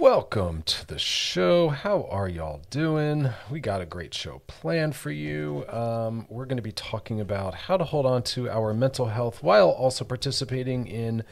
[0.00, 1.68] Welcome to the show.
[1.68, 3.28] How are y'all doing?
[3.50, 5.68] We got a great show planned for you.
[5.68, 9.42] Um, we're going to be talking about how to hold on to our mental health
[9.42, 11.22] while also participating in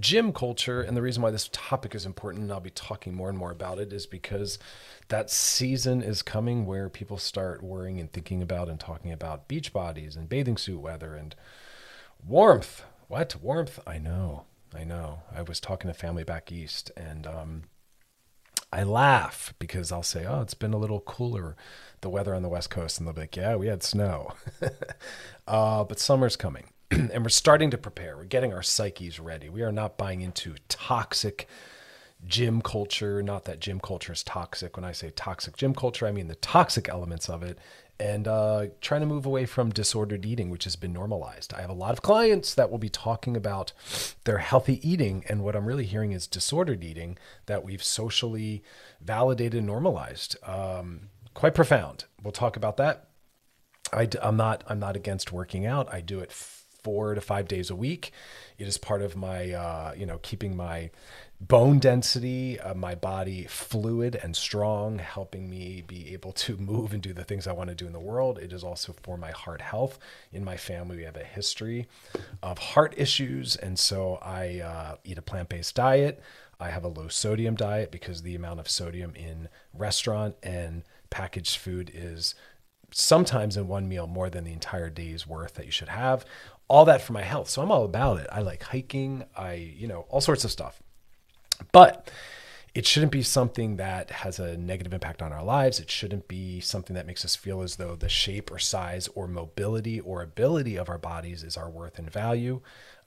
[0.00, 0.80] gym culture.
[0.80, 3.52] And the reason why this topic is important, and I'll be talking more and more
[3.52, 4.58] about it, is because
[5.06, 9.72] that season is coming where people start worrying and thinking about and talking about beach
[9.72, 11.36] bodies and bathing suit weather and
[12.26, 12.82] warmth.
[13.06, 13.36] What?
[13.40, 13.78] Warmth?
[13.86, 14.46] I know.
[14.74, 15.20] I know.
[15.32, 17.62] I was talking to family back east and, um,
[18.72, 21.56] I laugh because I'll say, "Oh, it's been a little cooler,
[22.00, 24.34] the weather on the West Coast," and they'll be like, "Yeah, we had snow."
[25.48, 28.16] uh, but summer's coming, and we're starting to prepare.
[28.16, 29.48] We're getting our psyches ready.
[29.48, 31.48] We are not buying into toxic
[32.26, 33.22] gym culture.
[33.22, 34.76] Not that gym culture is toxic.
[34.76, 37.58] When I say toxic gym culture, I mean the toxic elements of it,
[37.98, 41.54] and uh, trying to move away from disordered eating, which has been normalized.
[41.54, 43.72] I have a lot of clients that will be talking about
[44.24, 47.16] their healthy eating, and what I'm really hearing is disordered eating
[47.46, 48.62] that we've socially
[49.00, 50.36] validated and normalized.
[50.44, 52.04] Um, quite profound.
[52.22, 53.08] We'll talk about that.
[53.92, 54.64] I, am not.
[54.66, 55.92] I'm not against working out.
[55.92, 58.12] I do it four to five days a week.
[58.58, 60.90] It is part of my, uh, you know, keeping my
[61.40, 67.02] bone density, uh, my body fluid and strong, helping me be able to move and
[67.02, 68.38] do the things I want to do in the world.
[68.38, 69.98] It is also for my heart health.
[70.32, 71.86] In my family, we have a history
[72.42, 76.22] of heart issues, and so I uh, eat a plant based diet.
[76.58, 81.58] I have a low sodium diet because the amount of sodium in restaurant and packaged
[81.58, 82.34] food is
[82.92, 86.24] sometimes in one meal more than the entire day's worth that you should have
[86.68, 89.86] all that for my health so i'm all about it i like hiking i you
[89.86, 90.80] know all sorts of stuff
[91.72, 92.10] but
[92.74, 95.80] it shouldn't be something that has a negative impact on our lives.
[95.80, 99.26] It shouldn't be something that makes us feel as though the shape or size or
[99.26, 102.60] mobility or ability of our bodies is our worth and value.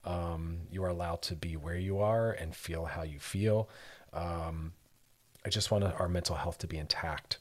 [0.05, 3.69] Um, you are allowed to be where you are and feel how you feel.
[4.11, 4.73] Um,
[5.45, 7.37] I just want our mental health to be intact.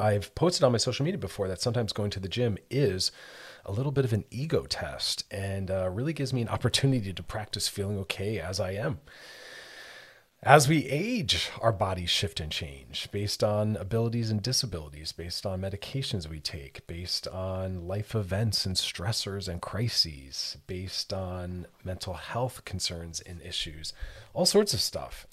[0.00, 3.12] I've posted on my social media before that sometimes going to the gym is
[3.64, 7.22] a little bit of an ego test and uh, really gives me an opportunity to
[7.22, 8.98] practice feeling okay as I am.
[10.42, 15.60] As we age, our bodies shift and change based on abilities and disabilities, based on
[15.60, 22.64] medications we take, based on life events and stressors and crises, based on mental health
[22.64, 23.92] concerns and issues,
[24.32, 25.26] all sorts of stuff.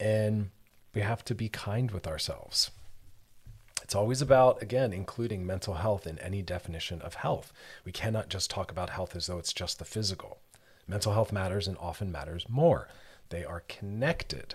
[0.00, 0.50] And
[0.92, 2.72] we have to be kind with ourselves.
[3.84, 7.52] It's always about, again, including mental health in any definition of health.
[7.84, 10.40] We cannot just talk about health as though it's just the physical.
[10.88, 12.88] Mental health matters and often matters more.
[13.30, 14.54] They are connected.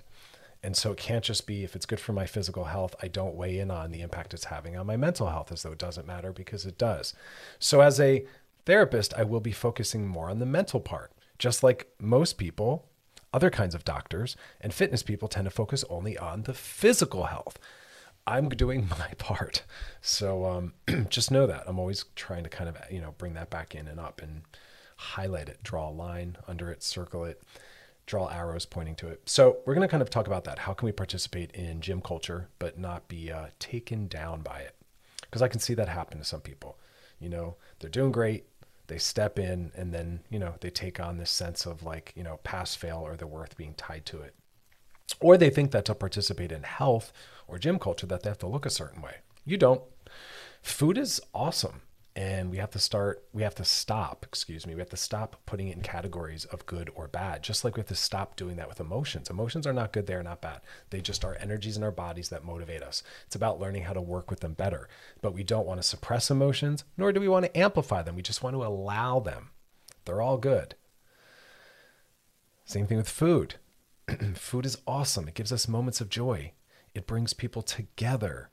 [0.63, 3.35] And so it can't just be if it's good for my physical health, I don't
[3.35, 6.07] weigh in on the impact it's having on my mental health as though it doesn't
[6.07, 7.13] matter because it does.
[7.59, 8.25] So as a
[8.65, 11.11] therapist, I will be focusing more on the mental part.
[11.37, 12.85] Just like most people,
[13.33, 17.59] other kinds of doctors and fitness people tend to focus only on the physical health.
[18.25, 19.63] I'm doing my part.
[20.01, 20.73] So um,
[21.09, 21.63] just know that.
[21.67, 24.43] I'm always trying to kind of, you know, bring that back in and up and
[24.95, 27.41] highlight it, draw a line under it, circle it
[28.05, 29.21] draw arrows pointing to it.
[29.25, 30.59] So we're going to kind of talk about that.
[30.59, 34.75] How can we participate in gym culture but not be uh, taken down by it?
[35.21, 36.77] Because I can see that happen to some people.
[37.19, 38.45] You know, they're doing great,
[38.87, 42.23] they step in, and then you know they take on this sense of like you
[42.23, 44.35] know pass fail or the worth being tied to it,
[45.19, 47.13] or they think that to participate in health
[47.47, 49.17] or gym culture that they have to look a certain way.
[49.45, 49.81] You don't.
[50.61, 51.81] Food is awesome.
[52.15, 55.35] And we have to start we have to stop excuse me we have to stop
[55.47, 58.55] putting it in categories of good or bad just like we have to stop doing
[58.55, 59.29] that with emotions.
[59.29, 60.61] Emotions are not good they're not bad.
[60.91, 63.01] They just are energies in our bodies that motivate us.
[63.25, 64.87] It's about learning how to work with them better.
[65.21, 68.15] But we don't want to suppress emotions nor do we want to amplify them.
[68.15, 69.49] We just want to allow them.
[70.05, 70.75] They're all good.
[72.65, 73.55] Same thing with food.
[74.35, 75.27] Food is awesome.
[75.27, 76.51] It gives us moments of joy.
[76.93, 78.49] It brings people together.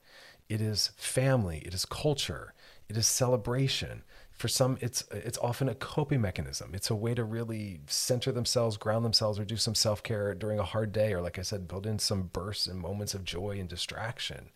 [0.48, 1.58] It is family.
[1.58, 2.54] It is culture
[2.90, 4.02] it is celebration.
[4.32, 6.72] For some, it's it's often a coping mechanism.
[6.74, 10.58] It's a way to really center themselves, ground themselves, or do some self care during
[10.58, 13.58] a hard day, or like I said, build in some bursts and moments of joy
[13.60, 14.50] and distraction.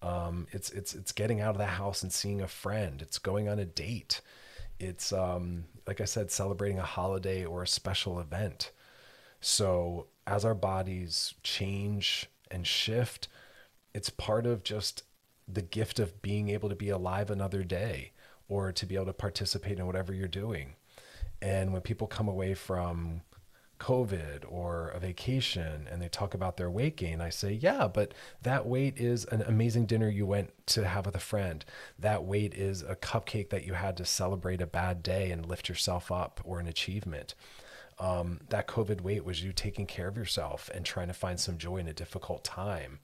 [0.00, 3.02] Um, it's it's it's getting out of the house and seeing a friend.
[3.02, 4.22] It's going on a date.
[4.80, 8.72] It's um, like I said, celebrating a holiday or a special event.
[9.40, 13.28] So as our bodies change and shift,
[13.92, 15.02] it's part of just
[15.52, 18.12] the gift of being able to be alive another day
[18.48, 20.74] or to be able to participate in whatever you're doing.
[21.40, 23.22] And when people come away from
[23.80, 28.14] COVID or a vacation and they talk about their weight gain, I say, yeah, but
[28.42, 31.64] that weight is an amazing dinner you went to have with a friend.
[31.98, 35.68] That weight is a cupcake that you had to celebrate a bad day and lift
[35.68, 37.34] yourself up or an achievement.
[37.98, 41.58] Um, that COVID weight was you taking care of yourself and trying to find some
[41.58, 43.00] joy in a difficult time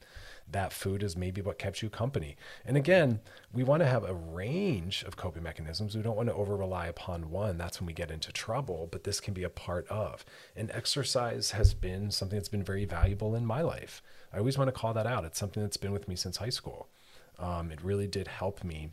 [0.51, 2.37] that food is maybe what kept you company.
[2.65, 3.21] And again,
[3.53, 5.97] we want to have a range of coping mechanisms.
[5.97, 7.59] We don't want to over rely upon one.
[7.59, 10.25] That's when we get into trouble, but this can be a part of.
[10.57, 14.03] And exercise has been something that's been very valuable in my life.
[14.33, 15.25] I always want to call that out.
[15.25, 16.89] It's something that's been with me since high school.
[17.39, 18.91] Um, it really did help me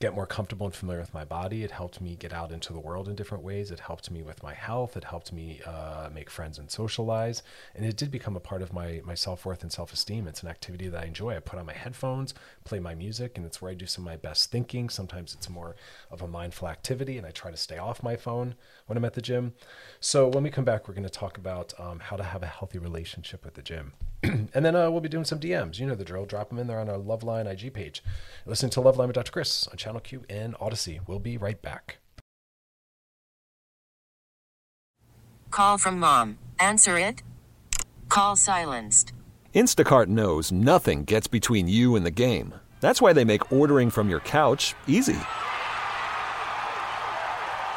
[0.00, 1.62] get more comfortable and familiar with my body.
[1.62, 3.70] It helped me get out into the world in different ways.
[3.70, 4.96] It helped me with my health.
[4.96, 7.42] It helped me uh, make friends and socialize.
[7.74, 10.26] And it did become a part of my, my self worth and self esteem.
[10.26, 11.36] It's an activity that I enjoy.
[11.36, 12.32] I put on my headphones,
[12.64, 14.88] play my music, and it's where I do some of my best thinking.
[14.88, 15.76] Sometimes it's more
[16.10, 18.54] of a mindful activity, and I try to stay off my phone
[18.86, 19.52] when I'm at the gym.
[20.00, 22.46] So when we come back, we're going to talk about um, how to have a
[22.46, 23.92] healthy relationship with the gym.
[24.22, 25.78] and then uh, we'll be doing some DMs.
[25.78, 26.26] You know the drill.
[26.26, 28.02] Drop them in there on our Loveline IG page.
[28.44, 29.32] Listen to Loveline with Dr.
[29.32, 31.00] Chris on Channel Q and Odyssey.
[31.04, 31.98] We'll be right back.
[35.50, 36.38] Call from mom.
[36.60, 37.24] Answer it.
[38.08, 39.12] Call silenced.
[39.52, 42.54] Instacart knows nothing gets between you and the game.
[42.80, 45.18] That's why they make ordering from your couch easy.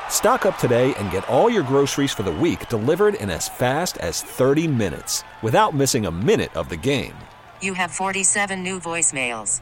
[0.08, 3.98] Stock up today and get all your groceries for the week delivered in as fast
[3.98, 7.16] as 30 minutes without missing a minute of the game.
[7.60, 9.62] You have 47 new voicemails.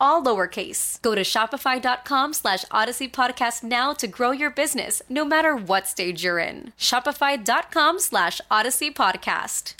[0.00, 1.00] all lowercase.
[1.02, 6.24] Go to shopify.com slash odyssey podcast now to grow your business, no matter what stage
[6.24, 6.72] you're in.
[6.78, 9.74] Shopify.com slash odyssey podcast.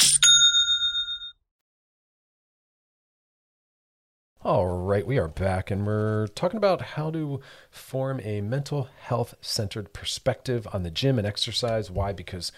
[4.42, 9.34] All right, we are back and we're talking about how to form a mental health
[9.42, 11.90] centered perspective on the gym and exercise.
[11.90, 12.14] Why?
[12.14, 12.50] Because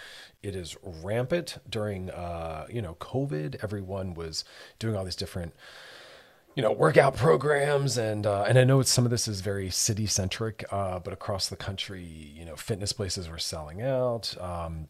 [0.44, 3.56] it is rampant during, uh, you know, COVID.
[3.64, 4.44] Everyone was
[4.78, 5.54] doing all these different,
[6.54, 10.06] you know, workout programs, and uh, and I know some of this is very city
[10.06, 14.36] centric, uh, but across the country, you know, fitness places were selling out.
[14.40, 14.88] Um,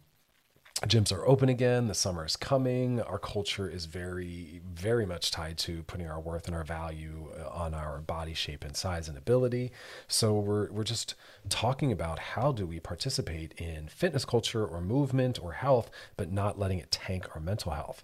[0.87, 5.57] gyms are open again the summer is coming our culture is very very much tied
[5.57, 9.17] to putting our worth and our value uh, on our body shape and size and
[9.17, 9.71] ability
[10.09, 11.15] so we're, we're just
[11.49, 16.59] talking about how do we participate in fitness culture or movement or health but not
[16.59, 18.03] letting it tank our mental health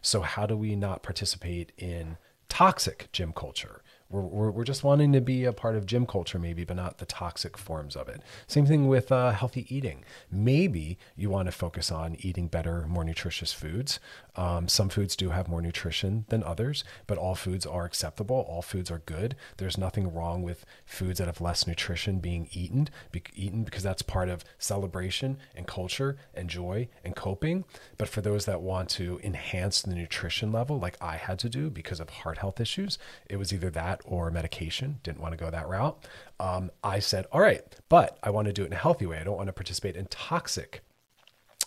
[0.00, 2.16] so how do we not participate in
[2.54, 6.38] toxic gym culture we're, we're, we're, just wanting to be a part of gym culture,
[6.38, 8.20] maybe, but not the toxic forms of it.
[8.46, 10.04] Same thing with uh, healthy eating.
[10.30, 13.98] Maybe you want to focus on eating better, more nutritious foods.
[14.36, 18.44] Um, some foods do have more nutrition than others, but all foods are acceptable.
[18.48, 19.36] All foods are good.
[19.58, 24.02] There's nothing wrong with foods that have less nutrition being eaten, be, eaten because that's
[24.02, 27.64] part of celebration and culture and joy and coping.
[27.96, 31.70] But for those that want to enhance the nutrition level, like I had to do
[31.70, 32.98] because of heart health issues,
[33.30, 34.98] it was either that or medication.
[35.02, 36.04] Didn't want to go that route.
[36.40, 39.18] Um, I said, all right, but I want to do it in a healthy way.
[39.18, 40.83] I don't want to participate in toxic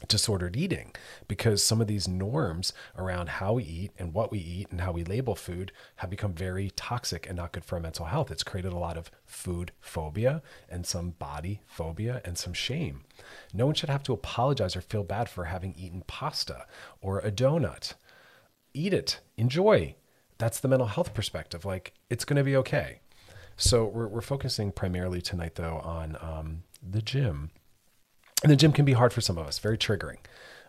[0.08, 0.94] disordered eating
[1.28, 4.92] because some of these norms around how we eat and what we eat and how
[4.92, 8.30] we label food have become very toxic and not good for our mental health.
[8.30, 13.06] It's created a lot of food phobia and some body phobia and some shame.
[13.54, 16.66] No one should have to apologize or feel bad for having eaten pasta
[17.02, 17.94] or a donut.
[18.74, 19.96] Eat it, enjoy,
[20.38, 21.66] that's the mental health perspective.
[21.66, 23.00] Like it's going to be okay.
[23.56, 27.52] So we're, we're focusing primarily tonight though on um, the gym.
[28.44, 30.18] And the gym can be hard for some of us, very triggering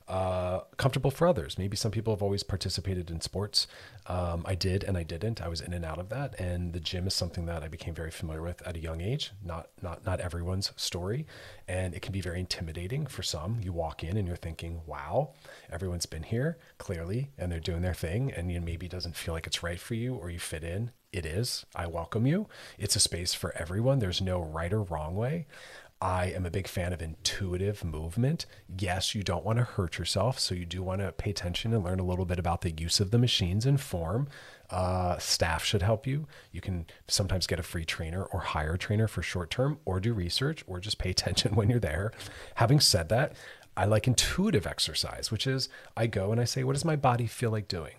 [0.08, 1.58] uh, comfortable for others.
[1.58, 3.66] Maybe some people have always participated in sports.
[4.06, 5.42] Um, I did and I didn't.
[5.42, 6.38] I was in and out of that.
[6.40, 9.32] And the gym is something that I became very familiar with at a young age.
[9.44, 11.26] Not not not everyone's story,
[11.66, 13.58] and it can be very intimidating for some.
[13.60, 15.34] You walk in and you're thinking, "Wow,
[15.70, 19.46] everyone's been here clearly, and they're doing their thing," and you maybe doesn't feel like
[19.46, 20.90] it's right for you or you fit in.
[21.12, 21.64] It is.
[21.74, 22.48] I welcome you.
[22.78, 23.98] It's a space for everyone.
[23.98, 25.46] There's no right or wrong way.
[26.00, 28.46] I am a big fan of intuitive movement.
[28.78, 30.38] Yes, you don't want to hurt yourself.
[30.38, 33.00] So you do want to pay attention and learn a little bit about the use
[33.00, 34.28] of the machines and form.
[34.70, 36.28] Uh, staff should help you.
[36.52, 39.98] You can sometimes get a free trainer or hire a trainer for short term or
[39.98, 42.12] do research or just pay attention when you're there.
[42.56, 43.32] Having said that,
[43.76, 47.26] I like intuitive exercise, which is I go and I say, what does my body
[47.26, 47.94] feel like doing?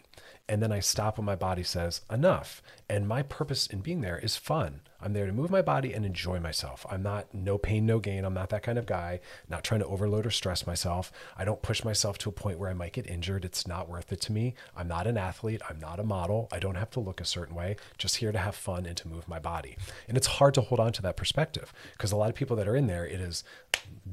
[0.49, 2.63] And then I stop when my body says enough.
[2.89, 4.81] And my purpose in being there is fun.
[4.99, 6.87] I'm there to move my body and enjoy myself.
[6.89, 8.25] I'm not no pain, no gain.
[8.25, 11.11] I'm not that kind of guy, not trying to overload or stress myself.
[11.37, 13.45] I don't push myself to a point where I might get injured.
[13.45, 14.55] It's not worth it to me.
[14.75, 15.61] I'm not an athlete.
[15.69, 16.49] I'm not a model.
[16.51, 17.75] I don't have to look a certain way.
[17.99, 19.77] Just here to have fun and to move my body.
[20.07, 22.67] And it's hard to hold on to that perspective because a lot of people that
[22.67, 23.43] are in there, it is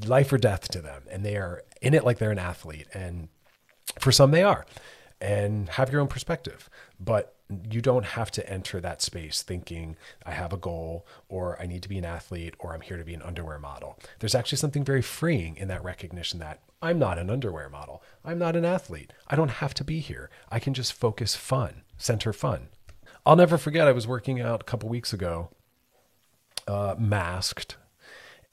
[0.05, 1.05] life or death to them.
[1.11, 2.89] And they are in it like they're an athlete.
[2.93, 3.29] And
[3.99, 4.67] for some, they are.
[5.21, 6.69] And have your own perspective.
[7.01, 7.35] But
[7.71, 11.83] you don't have to enter that space thinking I have a goal or I need
[11.85, 13.99] to be an athlete or I'm here to be an underwear model.
[14.19, 18.03] There's actually something very freeing in that recognition that I'm not an underwear model.
[18.25, 19.13] I'm not an athlete.
[19.29, 20.29] I don't have to be here.
[20.51, 22.69] I can just focus fun, center fun.
[23.25, 25.51] I'll never forget I was working out a couple weeks ago,
[26.69, 27.77] uh, masked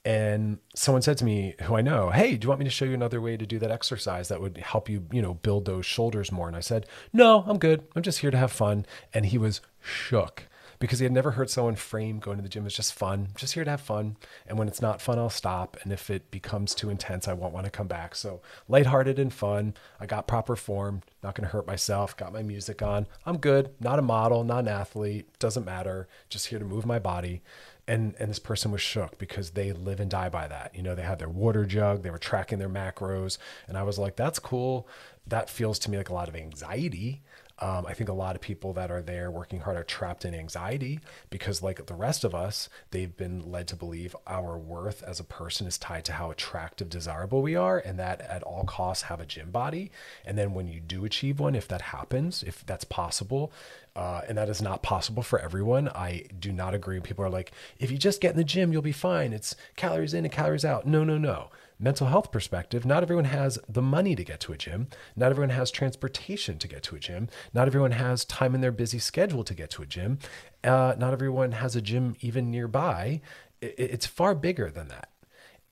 [0.04, 2.84] and someone said to me who I know, "Hey, do you want me to show
[2.84, 5.86] you another way to do that exercise that would help you, you know, build those
[5.86, 7.84] shoulders more?" And I said, "No, I'm good.
[7.96, 11.48] I'm just here to have fun." And he was shook because he had never heard
[11.48, 14.16] someone frame going to the gym as just fun, just here to have fun.
[14.46, 15.76] And when it's not fun, I'll stop.
[15.82, 18.14] And if it becomes too intense, I won't want to come back.
[18.14, 19.74] So lighthearted and fun.
[20.00, 23.06] I got proper form, not going to hurt myself, got my music on.
[23.24, 23.70] I'm good.
[23.80, 25.38] Not a model, not an athlete.
[25.38, 26.08] Doesn't matter.
[26.28, 27.42] Just here to move my body
[27.86, 30.74] and and this person was shook because they live and die by that.
[30.74, 33.38] You know they had their water jug they were tracking their macros
[33.68, 34.88] and i was like that's cool.
[35.26, 37.22] That feels to me like a lot of anxiety
[37.60, 40.34] um, I think a lot of people that are there working hard are trapped in
[40.34, 40.98] anxiety
[41.30, 45.24] because, like the rest of us, they've been led to believe our worth as a
[45.24, 49.20] person is tied to how attractive, desirable we are, and that at all costs have
[49.20, 49.92] a gym body.
[50.24, 53.52] And then when you do achieve one, if that happens, if that's possible,
[53.94, 55.88] uh, and that is not possible for everyone.
[55.90, 56.98] I do not agree.
[56.98, 59.32] People are like, if you just get in the gym, you'll be fine.
[59.32, 60.86] It's calories in and calories out.
[60.86, 61.50] No, no, no
[61.84, 64.88] mental health perspective, not everyone has the money to get to a gym.
[65.14, 67.28] Not everyone has transportation to get to a gym.
[67.52, 70.18] Not everyone has time in their busy schedule to get to a gym.
[70.64, 73.20] Uh, not everyone has a gym even nearby.
[73.60, 75.10] It, it's far bigger than that.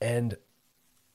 [0.00, 0.36] And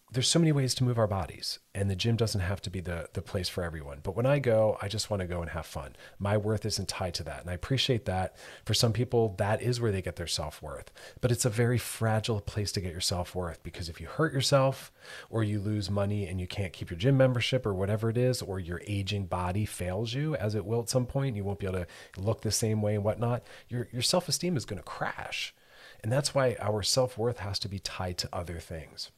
[0.09, 2.79] there's so many ways to move our bodies and the gym doesn't have to be
[2.79, 3.99] the the place for everyone.
[4.01, 5.97] But when i go i just want to go and have fun.
[6.17, 8.35] My worth isn't tied to that and i appreciate that.
[8.65, 10.91] For some people that is where they get their self-worth.
[11.19, 14.93] But it's a very fragile place to get your self-worth because if you hurt yourself
[15.29, 18.41] or you lose money and you can't keep your gym membership or whatever it is
[18.41, 21.67] or your aging body fails you as it will at some point you won't be
[21.67, 21.87] able to
[22.17, 25.53] look the same way and whatnot your, your self-esteem is going to crash.
[26.01, 29.11] And that's why our self-worth has to be tied to other things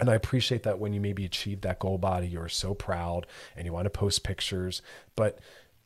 [0.00, 3.66] and I appreciate that when you maybe achieve that goal body, you're so proud and
[3.66, 4.80] you want to post pictures.
[5.14, 5.38] But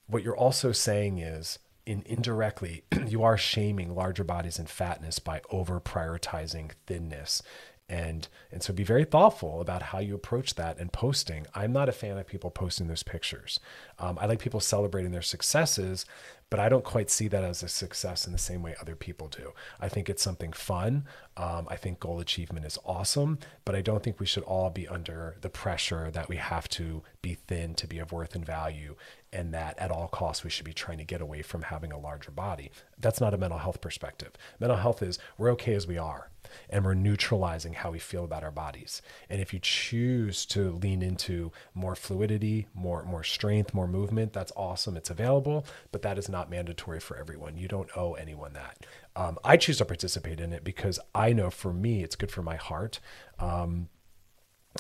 [0.07, 5.43] what you're also saying is, in indirectly, you are shaming larger bodies and fatness by
[5.51, 7.43] over prioritizing thinness.
[7.87, 11.47] And and so be very thoughtful about how you approach that and posting.
[11.55, 13.61] I'm not a fan of people posting those pictures.
[13.99, 16.07] Um, I like people celebrating their successes,
[16.55, 19.27] but I don't quite see that as a success in the same way other people
[19.27, 19.53] do.
[19.81, 21.05] I think it's something fun.
[21.37, 24.87] Um, I think goal achievement is awesome, but I don't think we should all be
[24.87, 28.95] under the pressure that we have to be thin to be of worth and value,
[29.35, 31.99] and that at all costs we should be trying to get away from having a
[31.99, 32.71] larger body.
[32.99, 34.33] That's not a mental health perspective.
[34.61, 36.31] Mental health is we're okay as we are
[36.71, 39.03] and we're neutralizing how we feel about our bodies.
[39.29, 44.53] And if you choose to lean into more fluidity, more more strength, more movement, that's
[44.57, 44.97] awesome.
[44.97, 47.57] It's available, but that is not mandatory for everyone.
[47.57, 48.87] You don't owe anyone that.
[49.17, 52.43] Um, I choose to participate in it because I know for me it's good for
[52.43, 53.01] my heart.
[53.39, 53.89] Um,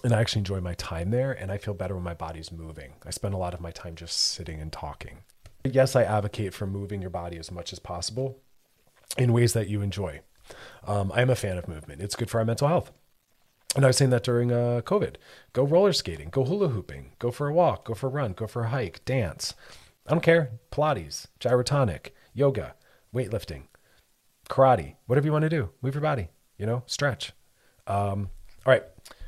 [0.02, 2.94] and I actually enjoy my time there, and I feel better when my body's moving.
[3.06, 5.18] I spend a lot of my time just sitting and talking.
[5.64, 8.38] Yes, I advocate for moving your body as much as possible
[9.16, 10.20] in ways that you enjoy.
[10.86, 12.02] Um, I'm a fan of movement.
[12.02, 12.92] It's good for our mental health.
[13.74, 15.16] And I was saying that during uh, COVID.
[15.52, 18.46] Go roller skating, go hula hooping, go for a walk, go for a run, go
[18.46, 19.54] for a hike, dance.
[20.06, 20.50] I don't care.
[20.70, 22.74] Pilates, gyrotonic, yoga,
[23.14, 23.64] weightlifting,
[24.48, 25.70] karate, whatever you want to do.
[25.82, 27.32] Move your body, you know, stretch.
[27.86, 28.28] Um,
[28.66, 28.84] all right.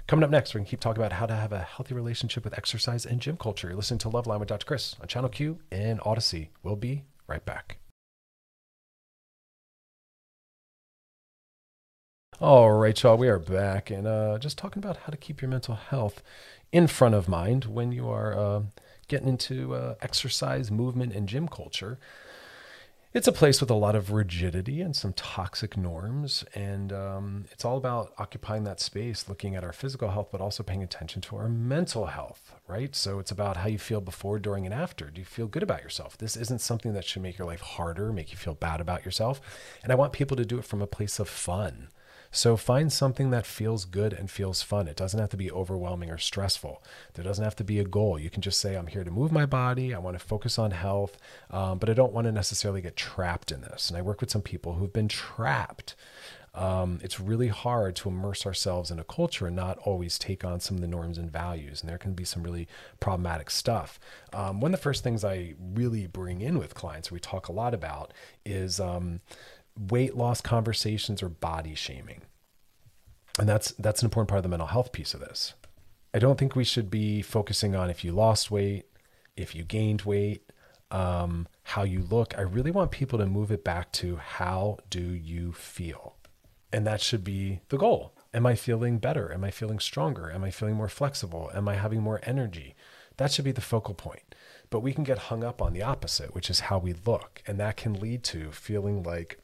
[0.07, 2.45] Coming up next, we're going to keep talking about how to have a healthy relationship
[2.45, 3.67] with exercise and gym culture.
[3.67, 4.65] You're listening to Loveline with Dr.
[4.65, 6.51] Chris on Channel Q and Odyssey.
[6.63, 7.79] We'll be right back.
[12.41, 15.51] All right, y'all, we are back and uh, just talking about how to keep your
[15.51, 16.23] mental health
[16.71, 18.63] in front of mind when you are uh,
[19.09, 21.99] getting into uh, exercise, movement, and gym culture.
[23.16, 27.64] It's a place with a lot of rigidity and some toxic norms, and um, it's
[27.64, 31.37] all about occupying that space, looking at our physical health, but also paying attention to
[31.37, 32.94] our mental health, right?
[32.94, 35.09] So it's about how you feel before, during, and after.
[35.09, 36.18] Do you feel good about yourself?
[36.18, 39.40] This isn't something that should make your life harder, make you feel bad about yourself.
[39.83, 41.88] And I want people to do it from a place of fun
[42.31, 44.89] so find something that feels good and feels fun.
[44.89, 46.83] It doesn't have to be overwhelming or stressful.
[47.15, 48.19] There doesn't have to be a goal.
[48.19, 49.95] You can just say, I'm here to move my body.
[49.95, 51.17] I want to focus on health,
[51.51, 53.89] um, but I don't want to necessarily get trapped in this.
[53.89, 55.95] And I work with some people who've been trapped.
[56.57, 60.59] Um, it's really hard to immerse ourselves in a culture and not always take on
[60.59, 61.83] some of the norms and values.
[61.83, 62.67] And there can be some really
[62.99, 64.01] problematic stuff.
[64.33, 67.53] Um, one of the first things I really bring in with clients, we talk a
[67.53, 68.15] lot about,
[68.47, 69.21] is um,
[69.79, 72.23] weight loss conversations or body shaming.
[73.39, 75.55] And that's that's an important part of the mental health piece of this.
[76.15, 78.87] I don't think we should be focusing on if you lost weight,
[79.37, 80.51] if you gained weight,
[80.91, 82.37] um, how you look.
[82.39, 86.17] I really want people to move it back to how do you feel?
[86.73, 88.15] And that should be the goal.
[88.33, 89.33] Am I feeling better?
[89.33, 90.31] Am I feeling stronger?
[90.31, 91.51] Am I feeling more flexible?
[91.55, 92.75] Am I having more energy?
[93.17, 94.35] That should be the focal point.
[94.69, 97.43] But we can get hung up on the opposite, which is how we look.
[97.47, 99.39] And that can lead to feeling like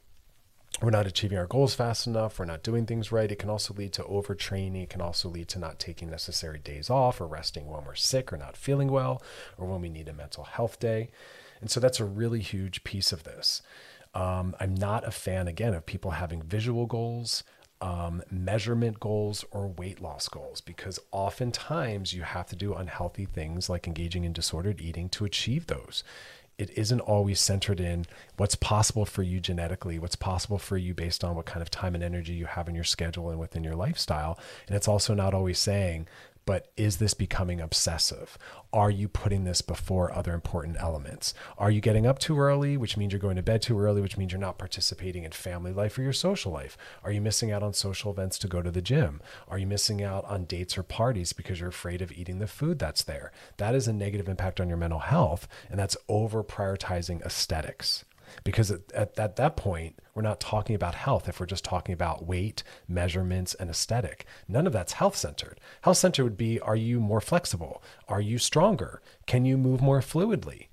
[0.83, 3.31] we're not achieving our goals fast enough, we're not doing things right.
[3.31, 4.83] It can also lead to overtraining.
[4.83, 8.33] It can also lead to not taking necessary days off or resting when we're sick
[8.33, 9.23] or not feeling well
[9.57, 11.09] or when we need a mental health day.
[11.61, 13.61] And so that's a really huge piece of this.
[14.13, 17.45] Um, I'm not a fan, again, of people having visual goals,
[17.79, 23.69] um, measurement goals, or weight loss goals because oftentimes you have to do unhealthy things
[23.69, 26.03] like engaging in disordered eating to achieve those
[26.63, 28.05] it isn't always centered in
[28.37, 31.93] what's possible for you genetically, what's possible for you based on what kind of time
[31.93, 34.39] and energy you have in your schedule and within your lifestyle.
[34.67, 36.07] And it's also not always saying,
[36.45, 38.37] but is this becoming obsessive?
[38.71, 41.33] Are you putting this before other important elements?
[41.57, 44.17] Are you getting up too early, which means you're going to bed too early, which
[44.17, 46.77] means you're not participating in family life or your social life?
[47.03, 49.21] Are you missing out on social events to go to the gym?
[49.47, 52.79] Are you missing out on dates or parties because you're afraid of eating the food
[52.79, 53.31] that's there?
[53.57, 58.05] That is a negative impact on your mental health, and that's over prioritizing aesthetics
[58.43, 61.93] because at, at, at, that point we're not talking about health if we're just talking
[61.93, 66.75] about weight measurements and aesthetic none of that's health centered health centered would be are
[66.75, 70.67] you more flexible are you stronger can you move more fluidly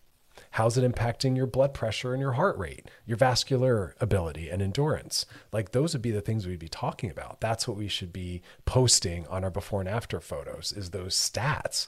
[0.53, 5.25] How's it impacting your blood pressure and your heart rate, your vascular ability and endurance?
[5.53, 7.41] Like those would be the things we'd be talking about.
[7.41, 11.87] That's what we should be posting on our before and after photos is those stats.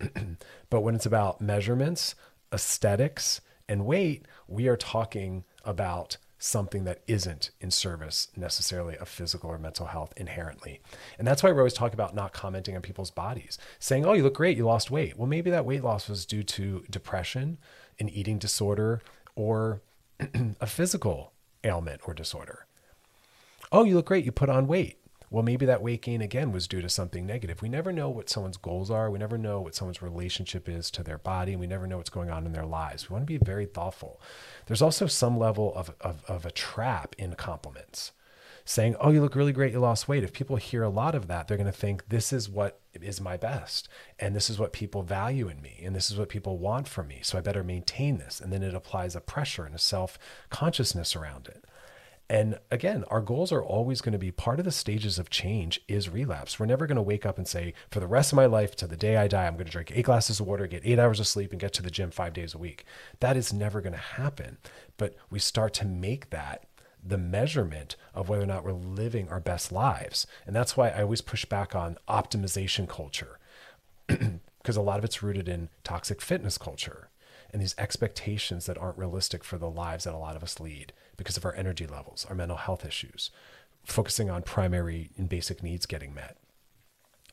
[0.70, 2.14] but when it's about measurements,
[2.52, 9.50] aesthetics, and weight, we are talking about something that isn't in service necessarily of physical
[9.50, 10.80] or mental health inherently.
[11.18, 14.22] And that's why we always talk about not commenting on people's bodies, saying, oh, you
[14.22, 15.18] look great, you lost weight.
[15.18, 17.58] Well, maybe that weight loss was due to depression,
[17.98, 19.02] an eating disorder,
[19.34, 19.82] or
[20.60, 21.32] a physical
[21.64, 22.66] ailment or disorder.
[23.72, 24.97] Oh, you look great, you put on weight
[25.30, 27.60] well, maybe that weight gain again was due to something negative.
[27.60, 29.10] We never know what someone's goals are.
[29.10, 31.56] We never know what someone's relationship is to their body.
[31.56, 33.08] We never know what's going on in their lives.
[33.08, 34.20] We want to be very thoughtful.
[34.66, 38.12] There's also some level of, of, of a trap in compliments
[38.68, 39.72] saying, Oh, you look really great.
[39.72, 40.24] You lost weight.
[40.24, 43.20] If people hear a lot of that, they're going to think this is what is
[43.20, 43.88] my best.
[44.18, 45.80] And this is what people value in me.
[45.84, 47.20] And this is what people want from me.
[47.22, 48.40] So I better maintain this.
[48.40, 50.18] And then it applies a pressure and a self
[50.50, 51.64] consciousness around it.
[52.30, 55.80] And again, our goals are always going to be part of the stages of change
[55.88, 56.60] is relapse.
[56.60, 58.86] We're never going to wake up and say, for the rest of my life to
[58.86, 61.20] the day I die, I'm going to drink eight glasses of water, get eight hours
[61.20, 62.84] of sleep, and get to the gym five days a week.
[63.20, 64.58] That is never going to happen.
[64.98, 66.64] But we start to make that
[67.02, 70.26] the measurement of whether or not we're living our best lives.
[70.46, 73.38] And that's why I always push back on optimization culture,
[74.06, 77.08] because a lot of it's rooted in toxic fitness culture
[77.50, 80.92] and these expectations that aren't realistic for the lives that a lot of us lead
[81.18, 83.30] because of our energy levels, our mental health issues,
[83.84, 86.38] focusing on primary and basic needs getting met.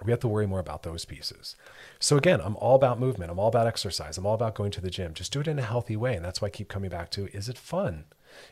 [0.04, 1.56] We have to worry more about those pieces.
[2.00, 3.32] So, again, I'm all about movement.
[3.32, 4.18] I'm all about exercise.
[4.18, 5.14] I'm all about going to the gym.
[5.14, 6.18] Just do it in a healthy way.
[6.18, 8.04] And that's why I keep coming back to is it fun?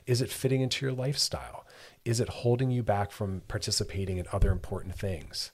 [0.05, 1.65] Is it fitting into your lifestyle?
[2.05, 5.51] Is it holding you back from participating in other important things?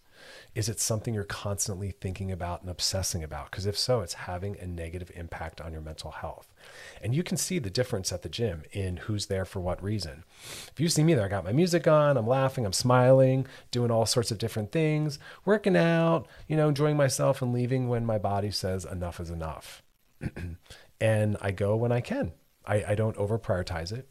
[0.56, 3.52] Is it something you're constantly thinking about and obsessing about?
[3.52, 6.54] Because if so, it's having a negative impact on your mental health.
[7.02, 10.24] And you can see the difference at the gym in who's there for what reason.
[10.72, 13.92] If you see me there, I got my music on, I'm laughing, I'm smiling, doing
[13.92, 18.18] all sorts of different things, working out, you know, enjoying myself and leaving when my
[18.18, 19.84] body says enough is enough.
[21.02, 22.34] and I go when I can.
[22.66, 24.10] I, I don't over prioritize it.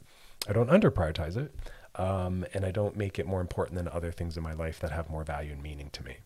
[0.49, 1.55] I don't under prioritize it.
[1.97, 4.93] Um, and I don't make it more important than other things in my life that
[4.93, 6.19] have more value and meaning to me.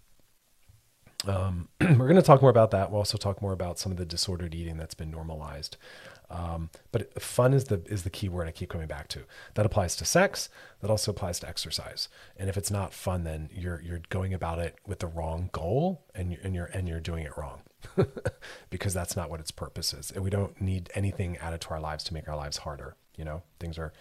[1.26, 2.90] Um, we're going to talk more about that.
[2.90, 5.76] We'll also talk more about some of the disordered eating that's been normalized.
[6.30, 9.24] Um, but fun is the is the key word I keep coming back to.
[9.54, 10.48] That applies to sex.
[10.80, 12.08] That also applies to exercise.
[12.38, 16.06] And if it's not fun, then you're you're going about it with the wrong goal,
[16.14, 17.60] and you're and you're and you're doing it wrong,
[18.70, 20.10] because that's not what its purpose is.
[20.10, 22.96] And we don't need anything added to our lives to make our lives harder.
[23.16, 23.92] You know, things are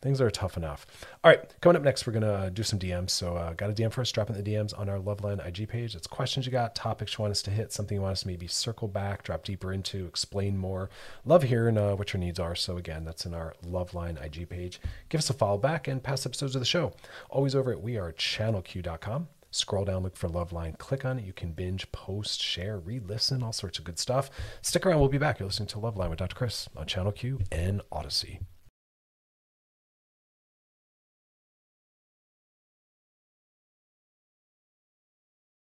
[0.00, 0.86] things are tough enough.
[1.22, 3.10] All right, coming up next, we're gonna do some DMs.
[3.10, 4.10] So, uh, got a DM for us?
[4.12, 5.94] Drop in the DMs on our Loveline IG page.
[5.94, 8.28] It's questions you got, topics you want us to hit, something you want us to
[8.28, 10.90] maybe circle back, drop deeper into, explain more.
[11.24, 12.54] Love hearing uh, what your needs are.
[12.54, 14.80] So, again, that's in our Loveline IG page.
[15.08, 16.92] Give us a follow back and past episodes of the show.
[17.28, 19.28] Always over at wearechannelq.com.
[19.52, 21.24] Scroll down, look for Loveline, click on it.
[21.24, 24.30] You can binge, post, share, re listen, all sorts of good stuff.
[24.62, 25.40] Stick around, we'll be back.
[25.40, 26.36] You're listening to Loveline with Dr.
[26.36, 28.40] Chris on Channel Q and Odyssey.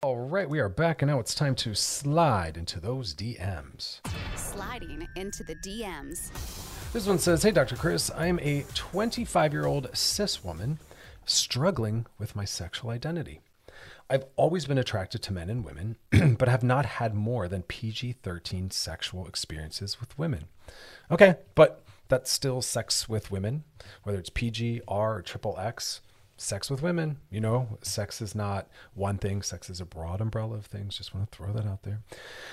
[0.04, 4.00] All right, we are back, and now it's time to slide into those DMs.
[4.36, 6.30] Sliding into the DMs.
[6.92, 7.74] This one says Hey, Dr.
[7.76, 10.78] Chris, I am a 25 year old cis woman
[11.24, 13.40] struggling with my sexual identity.
[14.10, 15.96] I've always been attracted to men and women,
[16.36, 20.48] but have not had more than PG 13 sexual experiences with women.
[21.10, 23.64] Okay, but that's still sex with women,
[24.02, 26.02] whether it's PG, R, or triple X
[26.36, 27.18] sex with women.
[27.30, 30.96] You know, sex is not one thing, sex is a broad umbrella of things.
[30.96, 32.00] Just want to throw that out there.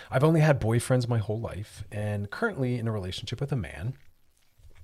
[0.10, 3.94] I've only had boyfriends my whole life and currently in a relationship with a man.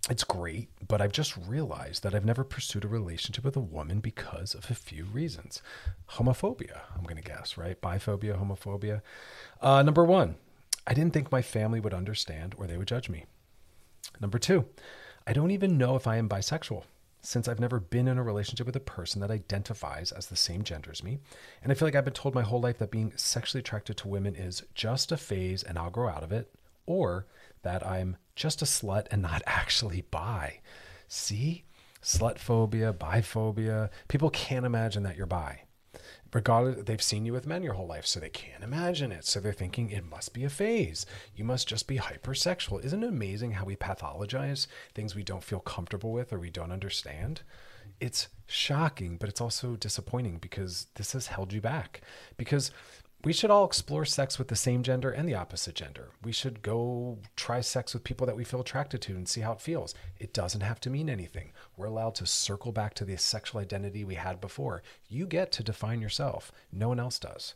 [0.10, 3.99] It's great, but I've just realized that I've never pursued a relationship with a woman
[3.99, 5.62] because of a few reasons.
[6.12, 7.79] Homophobia, I'm going to guess, right?
[7.81, 9.01] Biphobia, homophobia.
[9.60, 10.36] Uh, number one,
[10.86, 13.25] I didn't think my family would understand or they would judge me.
[14.21, 14.65] Number two,
[15.25, 16.83] I don't even know if I am bisexual
[17.28, 20.63] since I've never been in a relationship with a person that identifies as the same
[20.63, 21.20] gender as me.
[21.62, 24.08] And I feel like I've been told my whole life that being sexually attracted to
[24.08, 26.50] women is just a phase and I'll grow out of it,
[26.86, 27.28] or
[27.63, 30.62] that I'm just a slut and not actually bi.
[31.10, 31.66] See?
[32.02, 33.90] Slut phobia, biphobia.
[34.08, 35.63] People can't imagine that you're bi
[36.34, 39.26] regardless they've seen you with men your whole life so they can't imagine it.
[39.26, 41.06] So they're thinking it must be a phase.
[41.36, 42.84] You must just be hypersexual.
[42.84, 46.72] Isn't it amazing how we pathologize things we don't feel comfortable with or we don't
[46.72, 47.41] understand?
[48.00, 52.02] It's shocking but it's also disappointing because this has held you back.
[52.38, 52.72] Because
[53.28, 56.12] we should all explore sex with the same gender and the opposite gender.
[56.24, 59.52] We should go try sex with people that we feel attracted to and see how
[59.52, 59.94] it feels.
[60.18, 61.52] It doesn't have to mean anything.
[61.76, 64.82] We're allowed to circle back to the sexual identity we had before.
[65.10, 67.56] You get to define yourself, no one else does.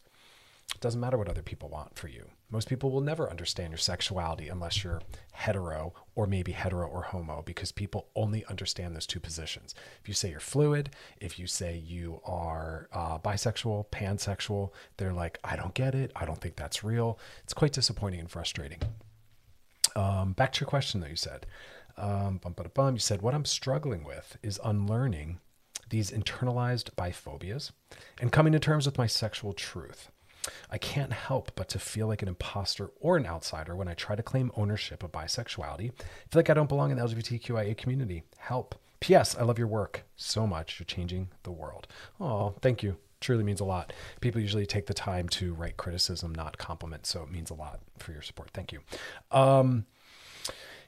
[0.76, 2.26] It doesn't matter what other people want for you.
[2.52, 7.42] Most people will never understand your sexuality unless you're hetero or maybe hetero or homo
[7.42, 9.74] because people only understand those two positions.
[10.02, 10.90] If you say you're fluid,
[11.22, 16.12] if you say you are uh, bisexual, pansexual, they're like, I don't get it.
[16.16, 17.18] I don't think that's real.
[17.44, 18.80] It's quite disappointing and frustrating.
[19.96, 21.46] Um, back to your question, that you said,
[21.98, 25.40] um, bum, bum, you said, what I'm struggling with is unlearning
[25.90, 27.72] these internalized biphobias
[28.20, 30.10] and coming to terms with my sexual truth.
[30.69, 34.15] I can't help but to feel like an imposter or an outsider when I try
[34.15, 35.91] to claim ownership of bisexuality.
[35.91, 38.23] I feel like I don't belong in the LGBTQIA community.
[38.38, 38.75] Help.
[38.99, 39.36] P.S.
[39.36, 40.80] I love your work so much.
[40.80, 41.88] You're changing the world.
[42.19, 42.97] Oh, thank you.
[43.19, 43.93] Truly means a lot.
[44.19, 47.06] People usually take the time to write criticism, not compliment.
[47.06, 48.49] So it means a lot for your support.
[48.51, 48.80] Thank you.
[49.32, 49.86] Um,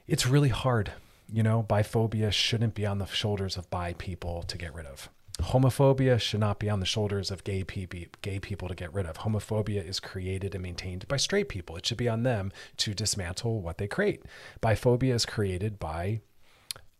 [0.06, 0.92] it's really hard.
[1.32, 5.08] You know, biphobia shouldn't be on the shoulders of bi people to get rid of.
[5.40, 9.06] Homophobia should not be on the shoulders of gay people, gay people to get rid
[9.06, 9.18] of.
[9.18, 11.76] Homophobia is created and maintained by straight people.
[11.76, 14.22] It should be on them to dismantle what they create.
[14.62, 16.20] Biphobia is created by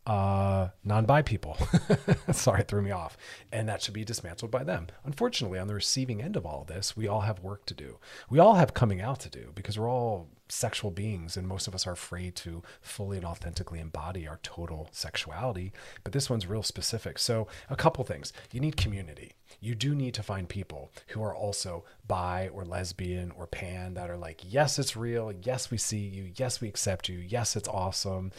[0.05, 1.57] uh, non-bi people.
[2.31, 3.17] Sorry, it threw me off.
[3.51, 4.87] And that should be dismantled by them.
[5.03, 7.97] Unfortunately, on the receiving end of all this, we all have work to do.
[8.29, 11.75] We all have coming out to do because we're all sexual beings and most of
[11.75, 15.71] us are afraid to fully and authentically embody our total sexuality.
[16.03, 17.17] But this one's real specific.
[17.19, 18.33] So, a couple things.
[18.51, 23.31] You need community you do need to find people who are also bi or lesbian
[23.31, 25.31] or pan that are like, yes, it's real.
[25.43, 26.31] Yes, we see you.
[26.35, 27.17] Yes, we accept you.
[27.17, 28.31] Yes, it's awesome.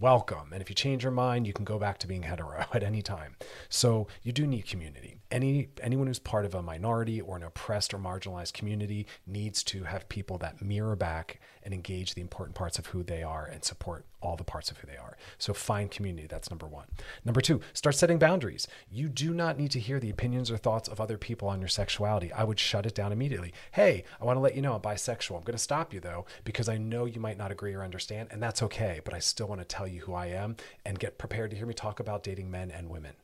[0.00, 0.52] Welcome.
[0.52, 3.02] And if you change your mind, you can go back to being hetero at any
[3.02, 3.36] time.
[3.68, 5.16] So you do need community.
[5.32, 9.84] Any anyone who's part of a minority or an oppressed or marginalized community needs to
[9.84, 13.64] have people that mirror back and engage the important parts of who they are and
[13.64, 15.16] support all the parts of who they are.
[15.38, 16.26] So find community.
[16.28, 16.84] That's number one.
[17.24, 18.68] Number two, start setting boundaries.
[18.90, 21.68] You do not need to hear the opinions or thoughts of other people on your
[21.68, 22.30] sexuality.
[22.32, 23.54] I would shut it down immediately.
[23.72, 25.36] Hey, I want to let you know I'm bisexual.
[25.36, 28.28] I'm going to stop you though, because I know you might not agree or understand,
[28.30, 29.00] and that's okay.
[29.02, 31.66] But I still want to tell you who I am and get prepared to hear
[31.66, 33.14] me talk about dating men and women.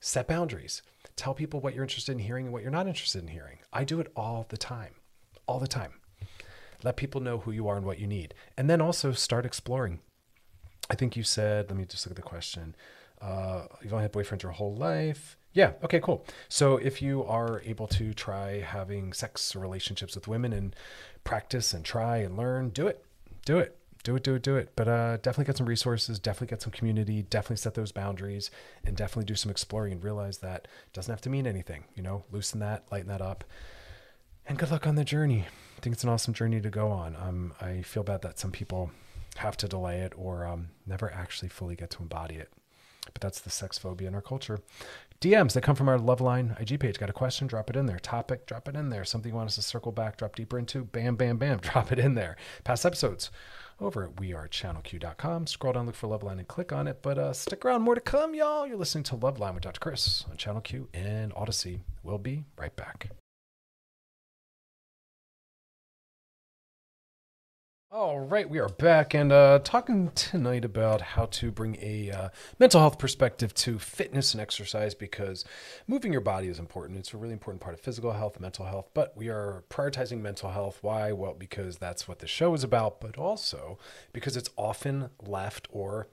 [0.00, 0.82] Set boundaries.
[1.16, 3.58] Tell people what you're interested in hearing and what you're not interested in hearing.
[3.72, 4.94] I do it all the time.
[5.46, 5.94] All the time.
[6.84, 8.34] Let people know who you are and what you need.
[8.56, 10.00] And then also start exploring.
[10.90, 12.76] I think you said, let me just look at the question.
[13.20, 15.36] Uh, you've only had boyfriends your whole life.
[15.52, 15.72] Yeah.
[15.82, 16.24] Okay, cool.
[16.48, 20.76] So if you are able to try having sex or relationships with women and
[21.24, 23.04] practice and try and learn, do it.
[23.44, 23.77] Do it.
[24.04, 24.72] Do it, do it, do it.
[24.76, 28.50] But uh, definitely get some resources, definitely get some community, definitely set those boundaries,
[28.84, 31.84] and definitely do some exploring and realize that doesn't have to mean anything.
[31.94, 33.44] You know, loosen that, lighten that up.
[34.46, 35.44] And good luck on the journey.
[35.76, 37.16] I think it's an awesome journey to go on.
[37.16, 38.90] Um, I feel bad that some people
[39.36, 42.50] have to delay it or um, never actually fully get to embody it.
[43.12, 44.60] But that's the sex phobia in our culture.
[45.20, 46.98] DMs that come from our Loveline IG page.
[46.98, 47.46] Got a question?
[47.46, 47.98] Drop it in there.
[47.98, 48.46] Topic?
[48.46, 49.04] Drop it in there.
[49.04, 50.84] Something you want us to circle back, drop deeper into?
[50.84, 51.58] Bam, bam, bam.
[51.62, 52.36] Drop it in there.
[52.64, 53.30] Past episodes
[53.80, 55.46] over at wearechannelq.com.
[55.46, 57.00] Scroll down, look for Loveline, and click on it.
[57.02, 58.66] But uh, stick around, more to come, y'all.
[58.66, 59.80] You're listening to Loveline with Dr.
[59.80, 61.82] Chris on Channel Q and Odyssey.
[62.02, 63.10] We'll be right back.
[67.90, 72.28] All right, we are back and uh, talking tonight about how to bring a uh,
[72.58, 75.42] mental health perspective to fitness and exercise because
[75.86, 76.98] moving your body is important.
[76.98, 80.50] It's a really important part of physical health, mental health, but we are prioritizing mental
[80.50, 80.80] health.
[80.82, 81.12] Why?
[81.12, 83.78] Well, because that's what the show is about, but also
[84.12, 86.08] because it's often left or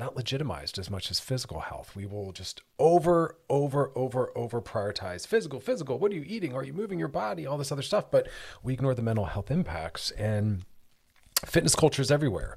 [0.00, 1.94] not legitimized as much as physical health.
[1.94, 5.98] We will just over, over, over, over prioritize physical, physical.
[5.98, 6.54] What are you eating?
[6.54, 7.46] Are you moving your body?
[7.46, 8.28] All this other stuff, but
[8.62, 10.64] we ignore the mental health impacts and
[11.44, 12.56] fitness culture is everywhere.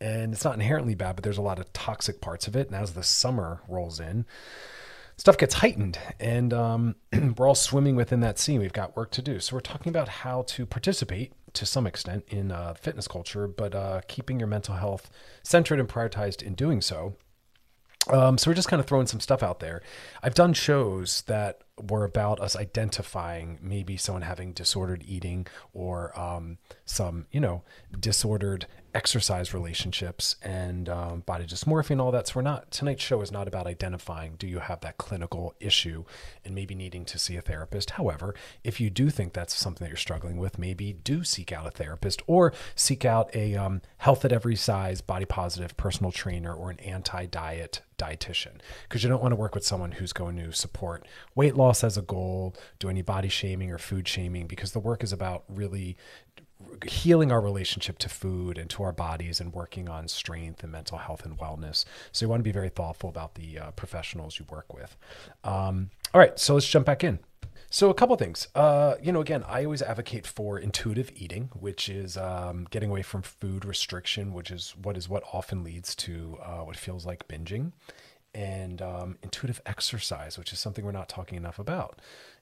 [0.00, 2.66] And it's not inherently bad, but there's a lot of toxic parts of it.
[2.66, 4.24] And as the summer rolls in,
[5.16, 6.96] stuff gets heightened and um,
[7.36, 8.58] we're all swimming within that sea.
[8.58, 9.38] We've got work to do.
[9.38, 13.74] So we're talking about how to participate to some extent in uh, fitness culture, but
[13.74, 15.10] uh, keeping your mental health
[15.42, 17.14] centered and prioritized in doing so.
[18.10, 19.82] Um, so we're just kind of throwing some stuff out there.
[20.22, 26.58] I've done shows that were about us identifying maybe someone having disordered eating or um,
[26.84, 27.62] some, you know,
[27.98, 32.28] disordered exercise relationships and um, body dysmorphia and all that.
[32.28, 36.04] So we're not tonight's show is not about identifying do you have that clinical issue
[36.44, 37.90] and maybe needing to see a therapist.
[37.90, 41.66] However, if you do think that's something that you're struggling with, maybe do seek out
[41.66, 46.52] a therapist or seek out a um, health at every size, body positive personal trainer
[46.52, 50.52] or an anti-diet dietitian because you don't want to work with someone who's going to
[50.52, 54.80] support weight loss as a goal, do any body shaming or food shaming, because the
[54.80, 55.96] work is about really
[56.86, 60.98] healing our relationship to food and to our bodies and working on strength and mental
[60.98, 61.84] health and wellness.
[62.12, 64.96] So you want to be very thoughtful about the uh, professionals you work with.
[65.44, 67.18] Um, all right, so let's jump back in.
[67.70, 68.48] So a couple things.
[68.54, 73.00] Uh, you know, again, I always advocate for intuitive eating, which is um, getting away
[73.00, 77.26] from food restriction, which is what is what often leads to uh, what feels like
[77.28, 77.72] binging,
[78.34, 82.00] and um, intuitive exercise, which is something we're not talking enough about.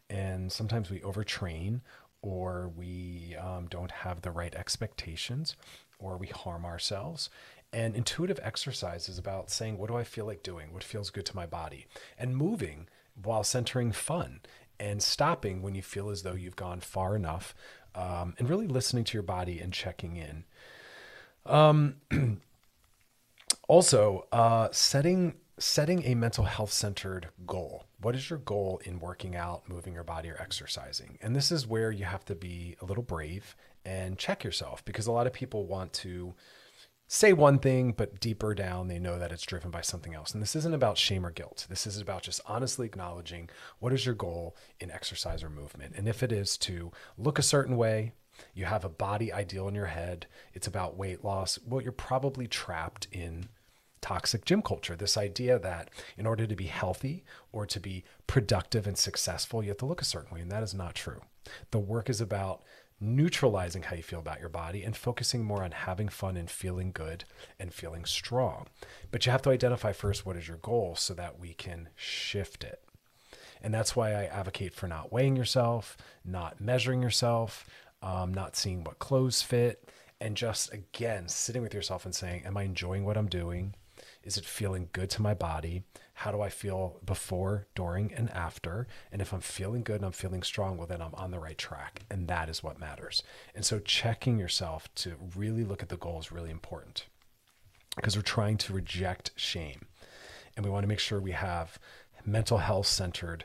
[0.08, 1.82] And sometimes we overtrain,
[2.22, 5.56] or we um, don't have the right expectations,
[5.98, 7.30] or we harm ourselves.
[7.72, 10.72] And intuitive exercise is about saying, what do I feel like doing?
[10.72, 11.86] What feels good to my body?
[12.18, 12.88] And moving
[13.22, 14.40] while centering fun
[14.78, 17.54] and stopping when you feel as though you've gone far enough
[17.94, 20.44] um, and really listening to your body and checking in.
[21.46, 21.96] Um,
[23.68, 27.84] also, uh, setting setting a mental health centered goal.
[28.00, 31.18] What is your goal in working out, moving your body, or exercising?
[31.20, 35.06] And this is where you have to be a little brave and check yourself because
[35.06, 36.34] a lot of people want to
[37.08, 40.32] say one thing, but deeper down, they know that it's driven by something else.
[40.32, 41.66] And this isn't about shame or guilt.
[41.68, 45.94] This is about just honestly acknowledging what is your goal in exercise or movement.
[45.94, 48.12] And if it is to look a certain way,
[48.54, 52.46] you have a body ideal in your head, it's about weight loss, well, you're probably
[52.46, 53.48] trapped in
[54.00, 54.96] toxic gym culture.
[54.96, 59.68] This idea that in order to be healthy or to be productive and successful, you
[59.70, 60.40] have to look a certain way.
[60.40, 61.20] And that is not true.
[61.70, 62.62] The work is about
[63.00, 66.92] neutralizing how you feel about your body and focusing more on having fun and feeling
[66.92, 67.24] good
[67.58, 68.66] and feeling strong.
[69.10, 72.62] But you have to identify first what is your goal so that we can shift
[72.62, 72.82] it.
[73.62, 77.68] And that's why I advocate for not weighing yourself, not measuring yourself,
[78.02, 82.56] um, not seeing what clothes fit, and just again sitting with yourself and saying, Am
[82.56, 83.74] I enjoying what I'm doing?
[84.22, 85.82] Is it feeling good to my body?
[86.14, 88.86] How do I feel before, during, and after?
[89.10, 91.56] And if I'm feeling good and I'm feeling strong, well, then I'm on the right
[91.56, 92.02] track.
[92.10, 93.22] And that is what matters.
[93.54, 97.06] And so checking yourself to really look at the goal is really important
[97.96, 99.86] because we're trying to reject shame.
[100.56, 101.78] And we want to make sure we have
[102.26, 103.44] mental health centered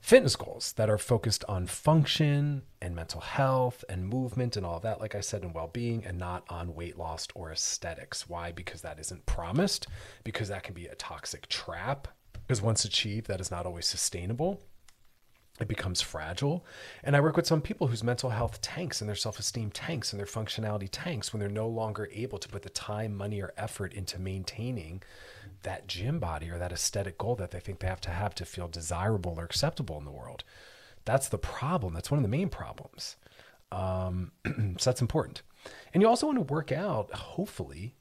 [0.00, 4.82] fitness goals that are focused on function and mental health and movement and all of
[4.82, 8.28] that, like I said, and well being, and not on weight loss or aesthetics.
[8.28, 8.52] Why?
[8.52, 9.86] Because that isn't promised,
[10.24, 12.08] because that can be a toxic trap.
[12.46, 14.60] Because once achieved, that is not always sustainable.
[15.60, 16.64] It becomes fragile.
[17.04, 20.12] And I work with some people whose mental health tanks and their self esteem tanks
[20.12, 23.52] and their functionality tanks when they're no longer able to put the time, money, or
[23.58, 25.02] effort into maintaining
[25.62, 28.44] that gym body or that aesthetic goal that they think they have to have to
[28.44, 30.44] feel desirable or acceptable in the world.
[31.04, 31.94] That's the problem.
[31.94, 33.16] That's one of the main problems.
[33.72, 34.32] Um,
[34.78, 35.42] so that's important.
[35.92, 37.94] And you also want to work out, hopefully,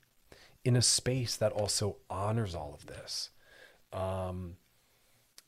[0.63, 3.29] in a space that also honors all of this.
[3.91, 4.57] Um,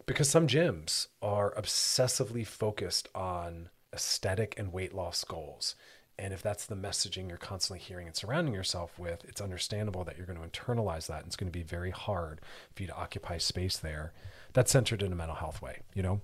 [0.06, 5.76] because some gyms are obsessively focused on aesthetic and weight loss goals.
[6.20, 10.18] And if that's the messaging you're constantly hearing and surrounding yourself with, it's understandable that
[10.18, 11.20] you're going to internalize that.
[11.20, 12.42] And it's going to be very hard
[12.76, 14.14] for you to occupy space there
[14.54, 16.22] that's centered in a mental health way, you know?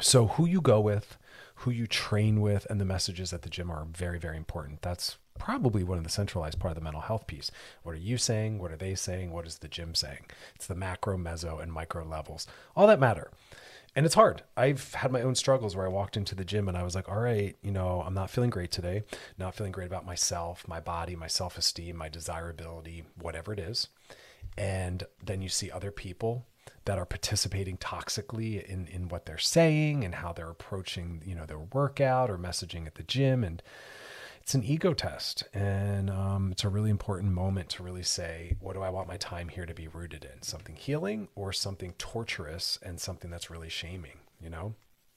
[0.00, 1.16] So, who you go with,
[1.56, 4.82] who you train with, and the messages at the gym are very, very important.
[4.82, 7.50] That's probably one of the centralized part of the mental health piece.
[7.82, 8.58] What are you saying?
[8.58, 9.32] What are they saying?
[9.32, 10.26] What is the gym saying?
[10.54, 12.46] It's the macro, meso, and micro levels.
[12.76, 13.30] All that matter
[13.96, 14.42] and it's hard.
[14.56, 17.08] I've had my own struggles where I walked into the gym and I was like,
[17.08, 19.02] all right, you know, I'm not feeling great today,
[19.38, 23.88] not feeling great about myself, my body, my self esteem, my desirability, whatever it is.
[24.56, 26.46] And then you see other people
[26.84, 31.46] that are participating toxically in, in what they're saying and how they're approaching, you know,
[31.46, 33.44] their workout or messaging at the gym.
[33.44, 33.62] And
[34.48, 38.72] it's an ego test and um, it's a really important moment to really say what
[38.72, 42.78] do i want my time here to be rooted in something healing or something torturous
[42.82, 44.72] and something that's really shaming you know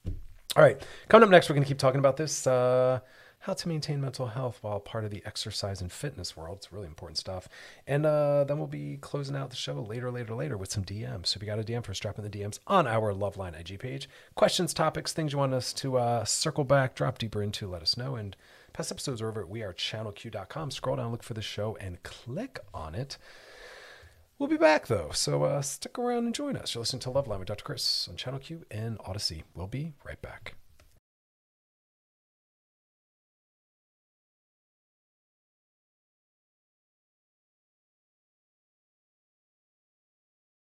[0.05, 2.99] all right coming up next we're going to keep talking about this uh,
[3.41, 6.57] how to maintain mental health while part of the exercise and fitness world.
[6.57, 7.49] It's really important stuff.
[7.87, 11.27] And uh, then we'll be closing out the show later, later, later with some DMs.
[11.27, 13.59] So if you got a DM for us, drop in the DMs on our Loveline
[13.59, 14.07] IG page.
[14.35, 17.97] Questions, topics, things you want us to uh, circle back, drop deeper into, let us
[17.97, 18.13] know.
[18.15, 18.35] And
[18.81, 20.71] Past episodes are over at wearechannelq.com.
[20.71, 23.19] Scroll down, look for the show, and click on it.
[24.39, 26.73] We'll be back though, so uh, stick around and join us.
[26.73, 27.63] You're listening to Loveline with Dr.
[27.63, 29.43] Chris on Channel Q and Audacy.
[29.53, 30.55] We'll be right back.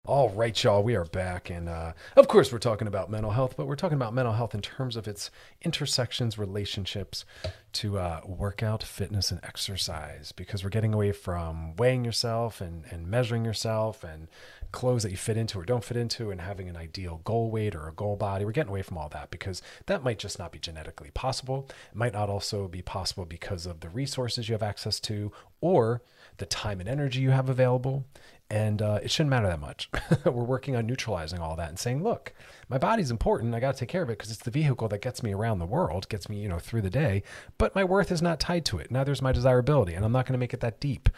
[0.09, 1.51] All right, y'all, we are back.
[1.51, 4.55] And uh, of course, we're talking about mental health, but we're talking about mental health
[4.55, 5.29] in terms of its
[5.61, 7.25] intersections, relationships
[7.73, 13.05] to uh, workout, fitness, and exercise, because we're getting away from weighing yourself and, and
[13.05, 14.29] measuring yourself and
[14.71, 17.75] clothes that you fit into or don't fit into and having an ideal goal weight
[17.75, 18.45] or a goal body.
[18.45, 21.69] We're getting away from all that because that might just not be genetically possible.
[21.91, 25.31] It might not also be possible because of the resources you have access to
[25.61, 26.01] or
[26.37, 28.05] the time and energy you have available.
[28.51, 29.91] And uh, it shouldn't matter that much.
[30.25, 32.33] We're working on neutralizing all that and saying, look,
[32.67, 33.53] my body's important.
[33.53, 35.59] I got to take care of it because it's the vehicle that gets me around
[35.59, 37.21] the world, gets me, you know, through the day.
[37.59, 38.89] But my worth is not tied to it.
[38.89, 39.93] Neither is my desirability.
[39.93, 41.09] And I'm not going to make it that deep.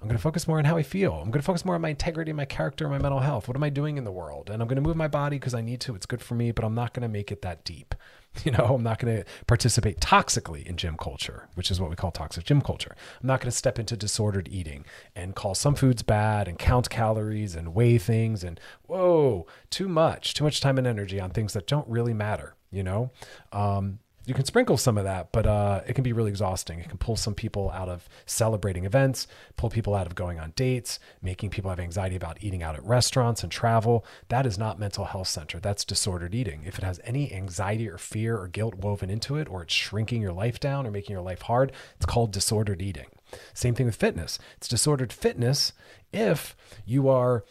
[0.00, 1.12] I'm going to focus more on how I feel.
[1.12, 3.46] I'm going to focus more on my integrity, my character, my mental health.
[3.46, 4.50] What am I doing in the world?
[4.50, 5.94] And I'm going to move my body because I need to.
[5.94, 7.94] It's good for me, but I'm not going to make it that deep.
[8.44, 11.96] You know, I'm not going to participate toxically in gym culture, which is what we
[11.96, 12.94] call toxic gym culture.
[13.20, 16.88] I'm not going to step into disordered eating and call some foods bad and count
[16.88, 21.52] calories and weigh things and whoa, too much, too much time and energy on things
[21.52, 22.54] that don't really matter.
[22.70, 23.10] You know,
[23.52, 26.78] um, you can sprinkle some of that, but uh, it can be really exhausting.
[26.78, 30.52] It can pull some people out of celebrating events, pull people out of going on
[30.56, 34.04] dates, making people have anxiety about eating out at restaurants and travel.
[34.28, 35.58] That is not mental health center.
[35.58, 36.62] That's disordered eating.
[36.64, 40.20] If it has any anxiety or fear or guilt woven into it, or it's shrinking
[40.20, 43.06] your life down or making your life hard, it's called disordered eating.
[43.54, 44.38] Same thing with fitness.
[44.56, 45.72] It's disordered fitness
[46.12, 47.44] if you are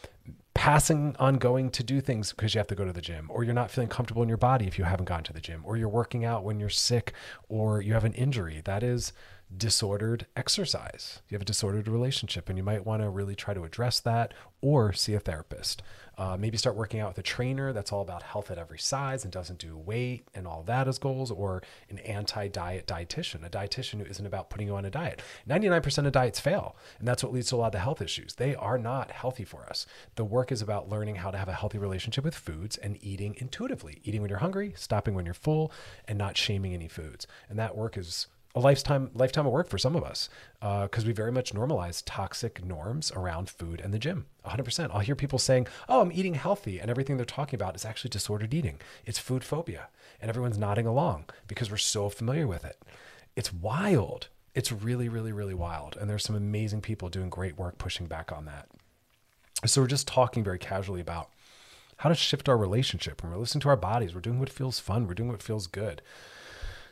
[0.54, 3.44] passing on going to do things because you have to go to the gym, or
[3.44, 5.76] you're not feeling comfortable in your body if you haven't gone to the gym, or
[5.76, 7.12] you're working out when you're sick
[7.48, 8.60] or you have an injury.
[8.64, 9.12] That is
[9.56, 11.22] disordered exercise.
[11.28, 14.34] You have a disordered relationship, and you might want to really try to address that
[14.60, 15.82] or see a therapist.
[16.20, 19.24] Uh, maybe start working out with a trainer that's all about health at every size
[19.24, 23.48] and doesn't do weight and all that as goals, or an anti diet dietitian, a
[23.48, 25.22] dietitian who isn't about putting you on a diet.
[25.48, 28.34] 99% of diets fail, and that's what leads to a lot of the health issues.
[28.34, 29.86] They are not healthy for us.
[30.16, 33.34] The work is about learning how to have a healthy relationship with foods and eating
[33.38, 35.72] intuitively, eating when you're hungry, stopping when you're full,
[36.06, 37.26] and not shaming any foods.
[37.48, 40.28] And that work is a lifetime lifetime of work for some of us
[40.60, 45.00] because uh, we very much normalize toxic norms around food and the gym 100% i'll
[45.00, 48.54] hear people saying oh i'm eating healthy and everything they're talking about is actually disordered
[48.54, 48.78] eating.
[49.06, 49.88] It's food phobia
[50.20, 52.80] and everyone's nodding along because we're so familiar with it.
[53.36, 54.28] It's wild.
[54.54, 58.32] It's really really really wild and there's some amazing people doing great work pushing back
[58.32, 58.68] on that.
[59.66, 61.30] So we're just talking very casually about
[61.98, 63.22] how to shift our relationship.
[63.22, 65.66] When we're listening to our bodies we're doing what feels fun we're doing what feels
[65.66, 66.02] good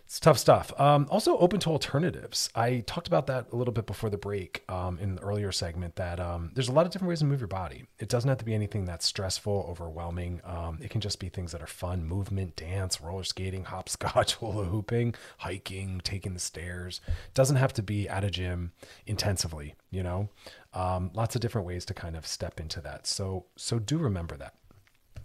[0.08, 0.72] it's tough stuff.
[0.80, 2.48] Um, also, open to alternatives.
[2.54, 5.96] I talked about that a little bit before the break um, in the earlier segment.
[5.96, 7.84] That um, there's a lot of different ways to move your body.
[7.98, 10.40] It doesn't have to be anything that's stressful, overwhelming.
[10.44, 14.64] Um, it can just be things that are fun: movement, dance, roller skating, hopscotch, hula
[14.64, 17.02] hooping, hiking, taking the stairs.
[17.06, 18.72] It doesn't have to be at a gym
[19.06, 19.74] intensively.
[19.90, 20.30] You know,
[20.72, 23.06] um, lots of different ways to kind of step into that.
[23.06, 24.54] So, so do remember that.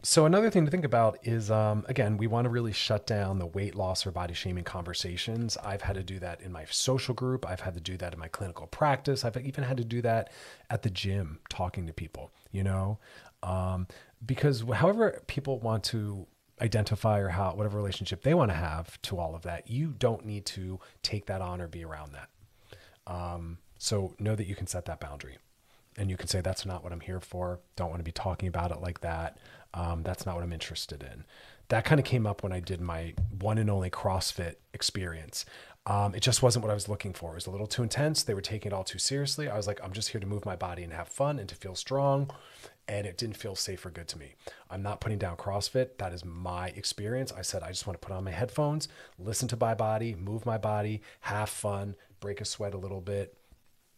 [0.06, 3.40] So another thing to think about is, um, again, we want to really shut down
[3.40, 5.56] the weight loss or body shaming conversations.
[5.64, 7.48] I've had to do that in my social group.
[7.48, 9.24] I've had to do that in my clinical practice.
[9.24, 10.34] I've even had to do that
[10.70, 12.34] at the gym, talking to people.
[12.52, 13.00] You know,
[13.44, 13.88] um,
[14.26, 16.28] because however people want to
[16.62, 20.26] identify or how whatever relationship they want to have to all of that, you don't
[20.26, 22.30] need to take that on or be around that.
[23.08, 25.38] Um, so know that you can set that boundary
[25.98, 28.48] and you can say that's not what i'm here for don't want to be talking
[28.48, 29.38] about it like that
[29.74, 31.26] um, that's not what I'm interested in.
[31.70, 35.46] That kind of came up when I did my one and only CrossFit experience.
[35.86, 37.32] Um, it just wasn't what I was looking for.
[37.32, 38.24] It was a little too intense.
[38.24, 39.50] They were taking it all too seriously.
[39.50, 41.56] I was like, I'm just here to move my body and have fun and to
[41.56, 42.32] feel strong.
[42.88, 44.36] And it didn't feel safe or good to me.
[44.70, 45.98] I'm not putting down CrossFit.
[45.98, 47.32] That is my experience.
[47.32, 50.46] I said, I just want to put on my headphones, listen to my body, move
[50.46, 53.38] my body, have fun, break a sweat a little bit,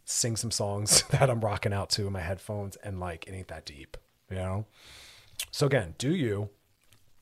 [0.05, 2.77] sing some songs that I'm rocking out to in my headphones.
[2.77, 3.97] And like, it ain't that deep,
[4.29, 4.65] you know?
[5.51, 6.49] So again, do you?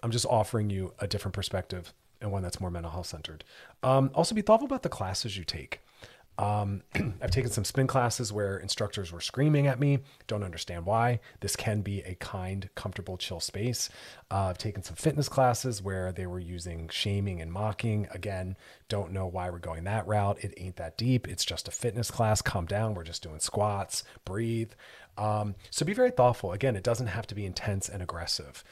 [0.02, 3.44] I'm just offering you a different perspective and one that's more mental health centered.
[3.84, 5.82] Um, also, be thoughtful about the classes you take.
[6.38, 6.82] Um,
[7.22, 10.00] I've taken some spin classes where instructors were screaming at me.
[10.28, 11.20] Don't understand why.
[11.42, 13.90] This can be a kind, comfortable, chill space.
[14.32, 18.08] Uh, I've taken some fitness classes where they were using shaming and mocking.
[18.12, 18.58] Again,
[18.90, 20.44] don't know why we're going that route.
[20.44, 21.28] It ain't that deep.
[21.28, 22.42] It's just a fitness class.
[22.42, 22.96] Calm down.
[22.96, 24.72] We're just doing squats, breathe.
[25.18, 26.52] Um, so be very thoughtful.
[26.52, 28.64] Again, it doesn't have to be intense and aggressive.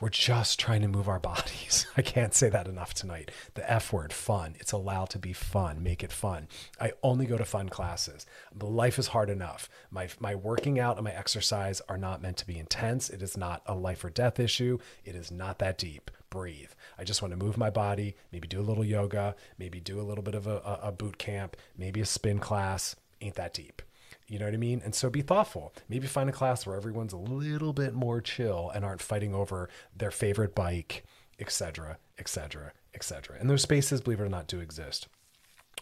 [0.00, 1.86] We're just trying to move our bodies.
[1.96, 3.30] I can't say that enough tonight.
[3.52, 4.56] The F word, fun.
[4.58, 5.82] It's allowed to be fun.
[5.82, 6.48] Make it fun.
[6.80, 8.24] I only go to fun classes.
[8.58, 9.68] Life is hard enough.
[9.90, 13.10] My, my working out and my exercise are not meant to be intense.
[13.10, 14.78] It is not a life or death issue.
[15.04, 16.10] It is not that deep.
[16.30, 16.70] Breathe.
[16.96, 20.02] I just want to move my body, maybe do a little yoga, maybe do a
[20.02, 22.96] little bit of a, a boot camp, maybe a spin class.
[23.20, 23.82] Ain't that deep
[24.30, 24.80] You know what I mean?
[24.84, 25.74] And so be thoughtful.
[25.88, 29.68] Maybe find a class where everyone's a little bit more chill and aren't fighting over
[29.94, 31.04] their favorite bike,
[31.40, 33.36] etc., etc., etc.
[33.40, 35.08] And those spaces, believe it or not, do exist.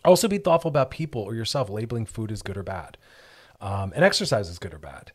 [0.02, 2.96] Also, be thoughtful about people or yourself labeling food as good or bad,
[3.60, 5.12] um, and exercise is good or bad.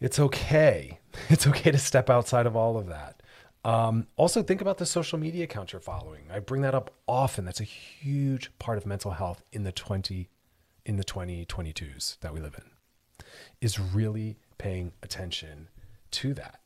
[0.00, 0.98] It's okay.
[1.28, 3.22] It's okay to step outside of all of that.
[3.64, 6.24] Um, also, think about the social media account you're following.
[6.28, 7.44] I bring that up often.
[7.44, 10.28] That's a huge part of mental health in the 20
[10.84, 13.26] in the 2022s that we live in.
[13.60, 15.68] Is really paying attention
[16.12, 16.60] to that.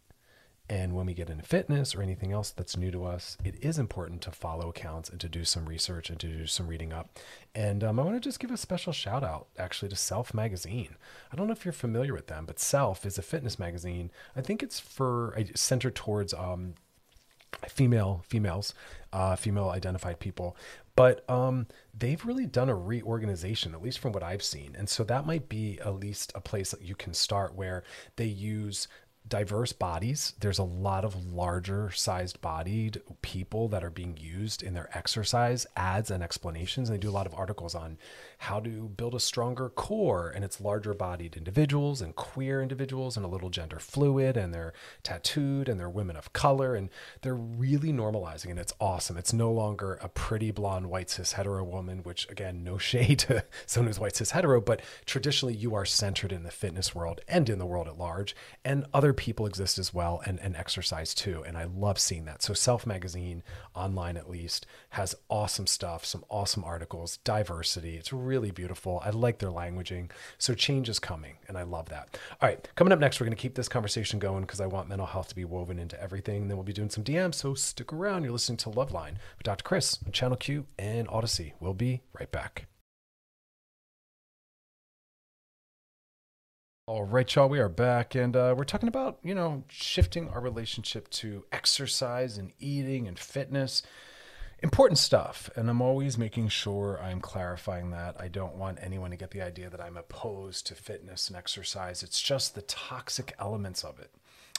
[0.71, 3.79] And when we get into fitness or anything else that's new to us, it is
[3.79, 7.19] important to follow accounts and to do some research and to do some reading up.
[7.55, 10.97] And um, I want to just give a special shout out actually to Self Magazine.
[11.33, 14.11] I don't know if you're familiar with them, but Self is a fitness magazine.
[14.37, 16.75] I think it's for centered towards um,
[17.66, 18.75] female females,
[19.12, 20.55] uh, female identified people.
[20.99, 24.74] But um, they've really done a reorganization, at least from what I've seen.
[24.76, 27.84] And so that might be at least a place that you can start where
[28.16, 28.88] they use
[29.28, 30.32] diverse bodies.
[30.40, 35.68] There's a lot of larger sized bodied people that are being used in their exercise
[35.76, 36.88] ads and explanations.
[36.88, 37.96] And They do a lot of articles on
[38.39, 43.26] how to build a stronger core, and it's larger bodied individuals and queer individuals and
[43.26, 44.72] a little gender fluid, and they're
[45.03, 46.89] tattooed and they're women of color, and
[47.22, 49.16] they're really normalizing, and it's awesome.
[49.16, 53.45] It's no longer a pretty blonde white cis hetero woman, which again, no shade to
[53.66, 57.49] someone who's white cis hetero, but traditionally you are centered in the fitness world and
[57.49, 61.43] in the world at large, and other people exist as well and, and exercise too.
[61.45, 62.43] And I love seeing that.
[62.43, 63.43] So Self Magazine,
[63.74, 67.97] online at least, has awesome stuff, some awesome articles, diversity.
[67.97, 68.12] It's
[68.51, 69.01] beautiful.
[69.05, 70.11] I like their languaging.
[70.37, 72.18] So change is coming, and I love that.
[72.41, 74.89] All right, coming up next, we're going to keep this conversation going because I want
[74.89, 76.43] mental health to be woven into everything.
[76.43, 77.37] And then we'll be doing some DMs.
[77.37, 78.24] So stick around.
[78.24, 79.62] You're listening to Loveline with Dr.
[79.62, 81.53] Chris on Channel Q and Audacy.
[81.61, 82.66] We'll be right back.
[86.89, 90.41] All right, y'all, we are back and uh, we're talking about, you know, shifting our
[90.41, 93.83] relationship to exercise and eating and fitness.
[94.61, 95.49] Important stuff.
[95.55, 98.17] And I'm always making sure I'm clarifying that.
[98.19, 102.03] I don't want anyone to get the idea that I'm opposed to fitness and exercise.
[102.03, 104.11] It's just the toxic elements of it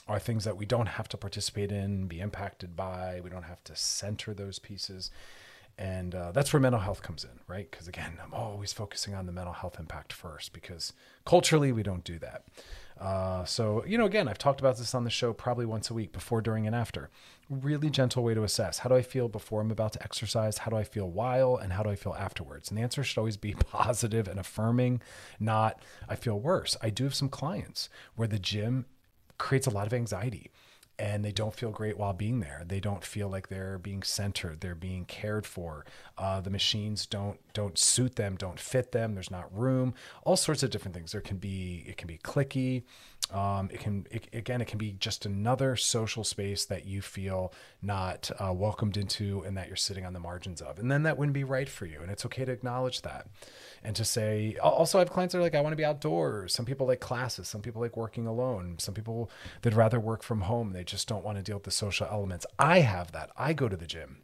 [0.07, 3.19] are things that we don't have to participate in, be impacted by.
[3.23, 5.11] We don't have to center those pieces.
[5.77, 7.69] And uh, that's where mental health comes in, right?
[7.69, 10.93] Because again, I'm always focusing on the mental health impact first because
[11.25, 12.43] culturally we don't do that.
[12.99, 15.93] Uh, so, you know, again, I've talked about this on the show probably once a
[15.93, 17.09] week before, during, and after.
[17.49, 20.59] Really gentle way to assess how do I feel before I'm about to exercise?
[20.59, 21.55] How do I feel while?
[21.55, 22.69] And how do I feel afterwards?
[22.69, 25.01] And the answer should always be positive and affirming,
[25.39, 26.75] not I feel worse.
[26.81, 28.85] I do have some clients where the gym
[29.37, 30.51] creates a lot of anxiety
[30.99, 32.63] and they don't feel great while being there.
[32.67, 34.59] They don't feel like they're being centered.
[34.59, 35.85] They're being cared for.
[36.17, 39.13] Uh, the machines don't don't suit them, don't fit them.
[39.13, 39.93] There's not room.
[40.23, 41.11] All sorts of different things.
[41.11, 42.83] There can be it can be cliquey.
[43.31, 47.53] Um, it can it, again it can be just another social space that you feel
[47.81, 51.17] not uh, welcomed into and that you're sitting on the margins of, and then that
[51.17, 52.01] wouldn't be right for you.
[52.01, 53.27] And it's okay to acknowledge that
[53.83, 56.53] and to say also I have clients that are like I want to be outdoors.
[56.53, 57.47] Some people like classes.
[57.47, 58.75] Some people like working alone.
[58.79, 59.29] Some people
[59.61, 60.73] they'd rather work from home.
[60.73, 62.45] They just don't want to deal with the social elements.
[62.57, 63.31] I have that.
[63.37, 64.17] I go to the gym.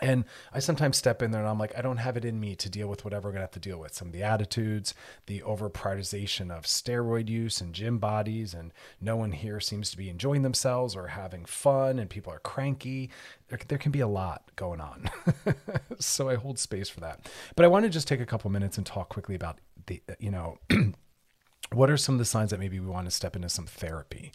[0.00, 2.56] And I sometimes step in there and I'm like, I don't have it in me
[2.56, 3.94] to deal with whatever we're going to have to deal with.
[3.94, 4.92] Some of the attitudes,
[5.26, 9.96] the over prioritization of steroid use and gym bodies, and no one here seems to
[9.96, 13.10] be enjoying themselves or having fun, and people are cranky.
[13.48, 15.08] There, there can be a lot going on.
[16.00, 17.30] so I hold space for that.
[17.54, 20.30] But I want to just take a couple minutes and talk quickly about the, you
[20.30, 20.58] know,
[21.72, 24.32] what are some of the signs that maybe we want to step into some therapy?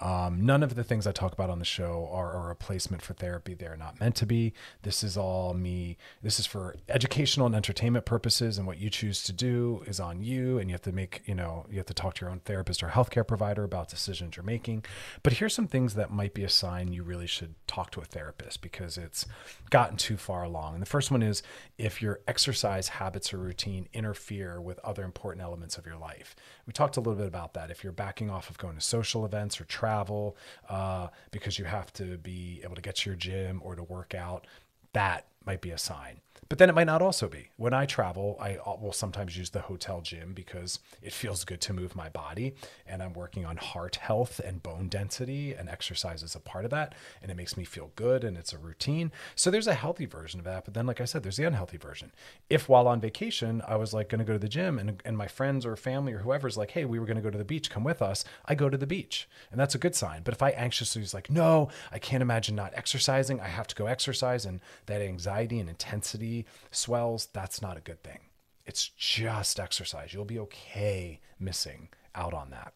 [0.00, 3.14] Um, none of the things I talk about on the show are a replacement for
[3.14, 3.54] therapy.
[3.54, 4.52] They're not meant to be.
[4.82, 5.96] This is all me.
[6.22, 10.20] This is for educational and entertainment purposes, and what you choose to do is on
[10.20, 10.58] you.
[10.58, 12.82] And you have to make, you know, you have to talk to your own therapist
[12.82, 14.84] or healthcare provider about decisions you're making.
[15.22, 18.04] But here's some things that might be a sign you really should talk to a
[18.04, 19.26] therapist because it's
[19.70, 20.74] gotten too far along.
[20.74, 21.42] And the first one is
[21.78, 26.34] if your exercise habits or routine interfere with other important elements of your life.
[26.66, 27.70] We talked a little bit about that.
[27.70, 30.36] If you're backing off of going to social events or travel
[30.68, 34.14] uh, because you have to be able to get to your gym or to work
[34.14, 34.46] out,
[34.92, 36.20] that might be a sign.
[36.48, 37.48] But then it might not also be.
[37.56, 41.72] When I travel, I will sometimes use the hotel gym because it feels good to
[41.72, 42.54] move my body.
[42.86, 46.70] And I'm working on heart health and bone density, and exercise is a part of
[46.70, 46.94] that.
[47.22, 49.12] And it makes me feel good and it's a routine.
[49.34, 50.66] So there's a healthy version of that.
[50.66, 52.12] But then, like I said, there's the unhealthy version.
[52.50, 55.16] If while on vacation, I was like going to go to the gym and, and
[55.16, 57.44] my friends or family or whoever's like, hey, we were going to go to the
[57.44, 59.28] beach, come with us, I go to the beach.
[59.50, 60.22] And that's a good sign.
[60.22, 63.74] But if I anxiously was like, no, I can't imagine not exercising, I have to
[63.74, 66.31] go exercise, and that anxiety and intensity
[66.70, 68.20] swells, that's not a good thing.
[68.64, 70.12] It's just exercise.
[70.12, 72.74] You'll be okay missing out on that.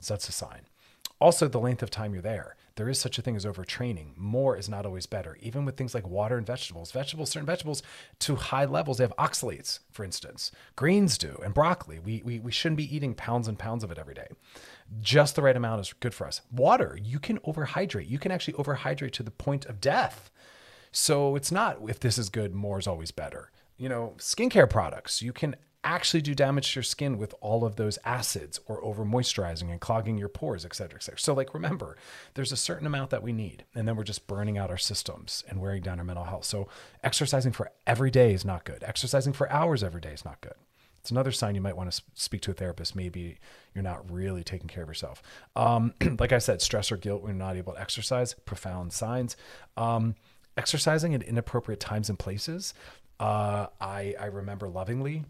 [0.00, 0.62] So that's a sign.
[1.20, 2.54] Also, the length of time you're there.
[2.76, 4.16] There is such a thing as overtraining.
[4.16, 5.36] More is not always better.
[5.40, 7.82] Even with things like water and vegetables, vegetables, certain vegetables
[8.20, 10.52] to high levels, they have oxalates, for instance.
[10.76, 11.98] Greens do, and broccoli.
[11.98, 14.28] We, we, we shouldn't be eating pounds and pounds of it every day.
[15.00, 16.40] Just the right amount is good for us.
[16.52, 18.08] Water, you can overhydrate.
[18.08, 20.30] You can actually overhydrate to the point of death.
[20.92, 23.50] So it's not if this is good, more is always better.
[23.76, 27.76] You know, skincare products, you can actually do damage to your skin with all of
[27.76, 31.18] those acids or over moisturizing and clogging your pores, et cetera, et cetera.
[31.18, 31.96] So, like, remember,
[32.34, 35.44] there's a certain amount that we need, and then we're just burning out our systems
[35.48, 36.44] and wearing down our mental health.
[36.44, 36.68] So,
[37.04, 38.82] exercising for every day is not good.
[38.82, 40.54] Exercising for hours every day is not good.
[41.00, 42.96] It's another sign you might want to speak to a therapist.
[42.96, 43.38] Maybe
[43.74, 45.22] you're not really taking care of yourself.
[45.54, 49.36] Um, like I said, stress or guilt when you're not able to exercise, profound signs.
[49.76, 50.16] Um,
[50.58, 52.74] exercising at inappropriate times and places.
[53.18, 55.24] Uh, I, I remember lovingly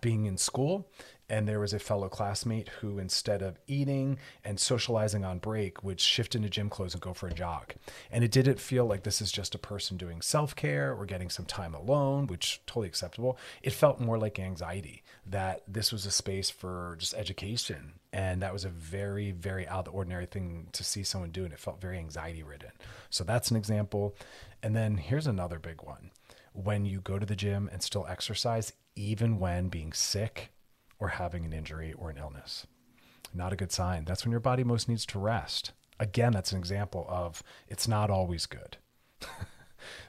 [0.00, 0.88] being in school
[1.28, 6.00] and there was a fellow classmate who instead of eating and socializing on break would
[6.00, 7.74] shift into gym clothes and go for a jog
[8.12, 11.44] and it didn't feel like this is just a person doing self-care or getting some
[11.44, 16.50] time alone which totally acceptable it felt more like anxiety that this was a space
[16.50, 20.82] for just education and that was a very very out of the ordinary thing to
[20.82, 22.70] see someone do and it felt very anxiety ridden
[23.08, 24.14] so that's an example
[24.62, 26.10] and then here's another big one
[26.52, 30.52] when you go to the gym and still exercise even when being sick
[30.98, 32.66] or having an injury or an illness.
[33.32, 34.04] Not a good sign.
[34.04, 35.72] That's when your body most needs to rest.
[35.98, 38.76] Again, that's an example of it's not always good.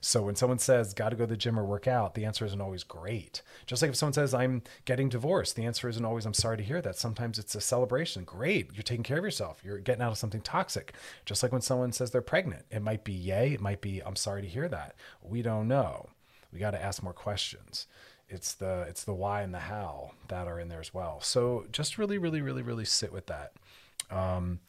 [0.02, 2.44] so when someone says, got to go to the gym or work out, the answer
[2.44, 3.44] isn't always great.
[3.68, 6.64] Just like if someone says, I'm getting divorced, the answer isn't always, I'm sorry to
[6.64, 6.98] hear that.
[6.98, 8.24] Sometimes it's a celebration.
[8.24, 8.72] Great.
[8.74, 9.62] You're taking care of yourself.
[9.64, 10.94] You're getting out of something toxic.
[11.26, 13.54] Just like when someone says they're pregnant, it might be yay.
[13.54, 14.96] It might be, I'm sorry to hear that.
[15.22, 16.10] We don't know.
[16.52, 17.88] We got to ask more questions
[18.32, 21.20] it's the it's the why and the how that are in there as well.
[21.22, 23.52] So just really, really, really, really sit with that.
[24.10, 24.60] Um,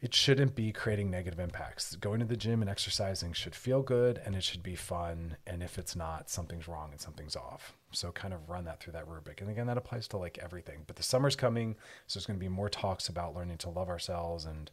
[0.00, 1.96] it shouldn't be creating negative impacts.
[1.96, 5.36] Going to the gym and exercising should feel good and it should be fun.
[5.46, 7.74] And if it's not, something's wrong and something's off.
[7.92, 9.40] So kind of run that through that rubric.
[9.40, 10.82] And again, that applies to like everything.
[10.86, 11.76] But the summer's coming,
[12.06, 14.70] so there's going to be more talks about learning to love ourselves and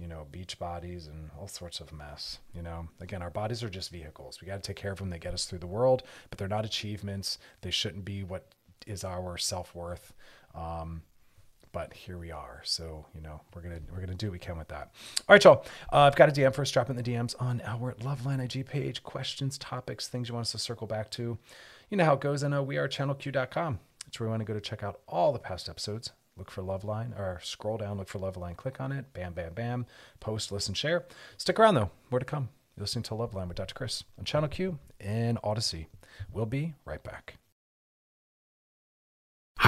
[0.00, 2.38] you know, beach bodies and all sorts of mess.
[2.54, 4.40] You know, again, our bodies are just vehicles.
[4.40, 5.10] We got to take care of them.
[5.10, 7.38] They get us through the world, but they're not achievements.
[7.60, 8.46] They shouldn't be what
[8.86, 10.14] is our self worth.
[10.54, 11.02] Um,
[11.72, 12.60] but here we are.
[12.64, 14.90] So you know we're gonna we're gonna do what we can with that.
[15.28, 15.64] All right, y'all.
[15.92, 16.70] Uh, I've got a DM for us.
[16.70, 19.02] Drop in the DMs on our Loveline IG page.
[19.02, 21.38] Questions, topics, things you want us to circle back to.
[21.88, 22.44] You know how it goes.
[22.44, 23.80] I know we are channelq.com.
[24.06, 26.10] It's where we want to go to check out all the past episodes
[26.40, 29.86] look for Loveline, or scroll down, look for Loveline, click on it, bam, bam, bam,
[30.20, 31.04] post, listen, share.
[31.36, 32.48] Stick around though, more to come.
[32.76, 33.74] You're listening to Loveline with Dr.
[33.74, 35.86] Chris on Channel Q and Audacy.
[36.32, 37.36] We'll be right back.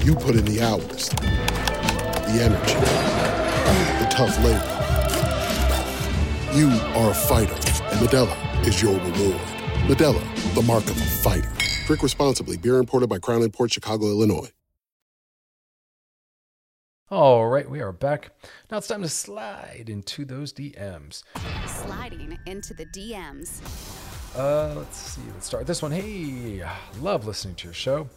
[0.00, 2.74] You put in the hours, the energy,
[4.02, 4.78] the tough labor.
[6.52, 9.40] You are a fighter, and Modelo is your reward.
[9.86, 11.48] Modelo, the mark of a fighter.
[11.86, 12.56] Drink responsibly.
[12.56, 14.50] Beer imported by Crown Imports Chicago, Illinois.
[17.10, 18.30] All right, we are back.
[18.70, 21.22] Now it's time to slide into those DMs.
[21.66, 23.60] Sliding into the DMs.
[24.36, 25.22] Uh, let's see.
[25.32, 25.92] Let's start this one.
[25.92, 26.64] Hey,
[27.00, 28.08] love listening to your show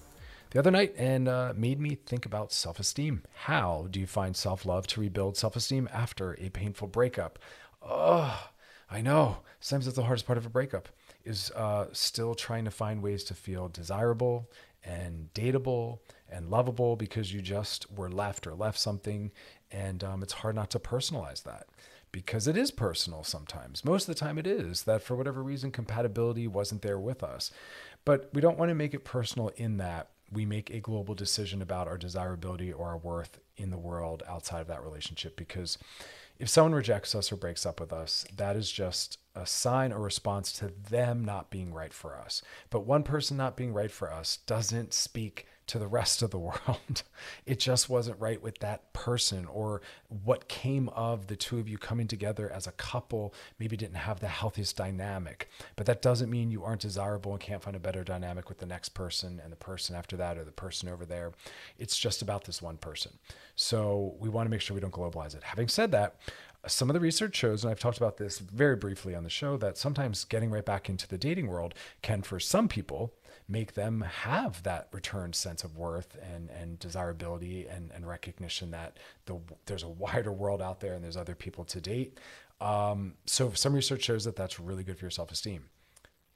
[0.55, 3.23] the other night and uh, made me think about self esteem.
[3.33, 7.39] How do you find self love to rebuild self esteem after a painful breakup?
[7.81, 8.51] Oh,
[8.89, 9.39] I know.
[9.59, 10.87] Sometimes it's the hardest part of a breakup.
[11.25, 14.49] is uh, still trying to find ways to feel desirable
[14.81, 15.99] and dateable
[16.29, 19.31] and lovable because you just were left or left something.
[19.71, 21.67] And um, it's hard not to personalize that
[22.13, 23.83] because it is personal sometimes.
[23.83, 27.51] Most of the time, it is that for whatever reason, compatibility wasn't there with us.
[28.05, 31.61] But we don't want to make it personal in that we make a global decision
[31.61, 35.77] about our desirability or our worth in the world outside of that relationship because
[36.37, 39.99] if someone rejects us or breaks up with us, that is just a sign or
[39.99, 42.41] response to them not being right for us.
[42.69, 46.39] But one person not being right for us doesn't speak to the rest of the
[46.39, 47.03] world.
[47.45, 49.81] It just wasn't right with that person, or
[50.23, 54.19] what came of the two of you coming together as a couple maybe didn't have
[54.19, 55.49] the healthiest dynamic.
[55.75, 58.65] But that doesn't mean you aren't desirable and can't find a better dynamic with the
[58.65, 61.31] next person and the person after that or the person over there.
[61.77, 63.13] It's just about this one person.
[63.55, 65.43] So we want to make sure we don't globalize it.
[65.43, 66.15] Having said that,
[66.67, 69.57] some of the research shows, and I've talked about this very briefly on the show,
[69.57, 73.13] that sometimes getting right back into the dating world can, for some people,
[73.47, 78.97] make them have that returned sense of worth and, and desirability and, and recognition that
[79.25, 82.19] the, there's a wider world out there and there's other people to date.
[82.59, 85.65] Um, so some research shows that that's really good for your self-esteem.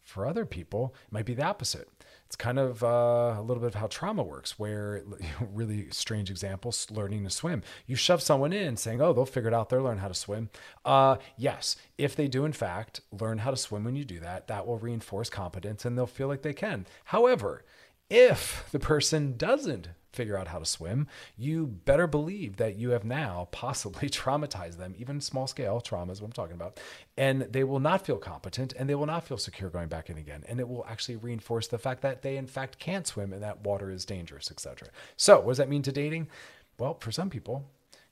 [0.01, 1.87] For other people, it might be the opposite.
[2.29, 5.03] It's kind of uh, a little bit of how trauma works, where
[5.51, 7.63] really strange examples, learning to swim.
[7.87, 10.51] You shove someone in saying, oh, they'll figure it out, they'll learn how to swim.
[10.85, 14.45] Uh, yes, if they do, in fact, learn how to swim when you do that,
[14.45, 16.85] that will reinforce competence and they'll feel like they can.
[17.05, 17.65] However,
[18.11, 21.07] if the person doesn't figure out how to swim,
[21.37, 26.21] you better believe that you have now possibly traumatized them, even small scale trauma is
[26.21, 26.79] what I'm talking about.
[27.17, 30.17] And they will not feel competent and they will not feel secure going back in
[30.17, 30.43] again.
[30.47, 33.61] And it will actually reinforce the fact that they in fact can't swim and that
[33.61, 34.89] water is dangerous, etc.
[35.17, 36.27] So what does that mean to dating?
[36.77, 37.65] Well, for some people,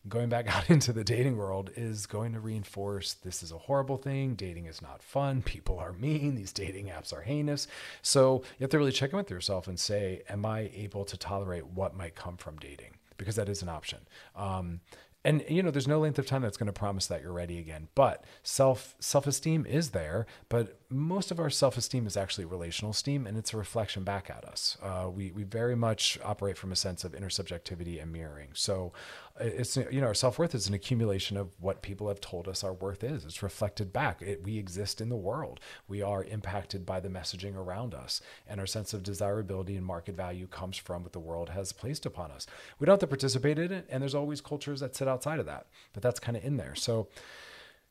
[0.08, 3.97] going back out into the dating world is going to reinforce this is a horrible
[3.97, 4.36] thing.
[4.36, 5.41] Dating is not fun.
[5.41, 6.36] People are mean.
[6.36, 7.68] These dating apps are heinous.
[8.01, 11.18] So you have to really check in with yourself and say, Am I able to
[11.18, 12.95] tolerate what might come from dating?
[13.18, 13.99] Because that is an option.
[14.36, 14.82] Um,
[15.28, 17.60] and you know there's no length of time that's going to promise that you're ready
[17.60, 23.28] again but self self-esteem is there but most of our self-esteem is actually relational esteem
[23.28, 26.76] and it's a reflection back at us uh, we, we very much operate from a
[26.76, 28.93] sense of intersubjectivity and mirroring so
[29.40, 32.74] it's you know our self-worth is an accumulation of what people have told us our
[32.74, 33.26] worth is.
[33.26, 34.22] It's reflected back.
[34.22, 35.60] It, we exist in the world.
[35.88, 38.22] We are impacted by the messaging around us.
[38.48, 42.06] And our sense of desirability and market value comes from what the world has placed
[42.06, 42.48] upon us.
[42.80, 45.46] We don't have to participate in it and there's always cultures that sit outside of
[45.46, 46.76] that but that's kind of in there.
[46.76, 47.08] So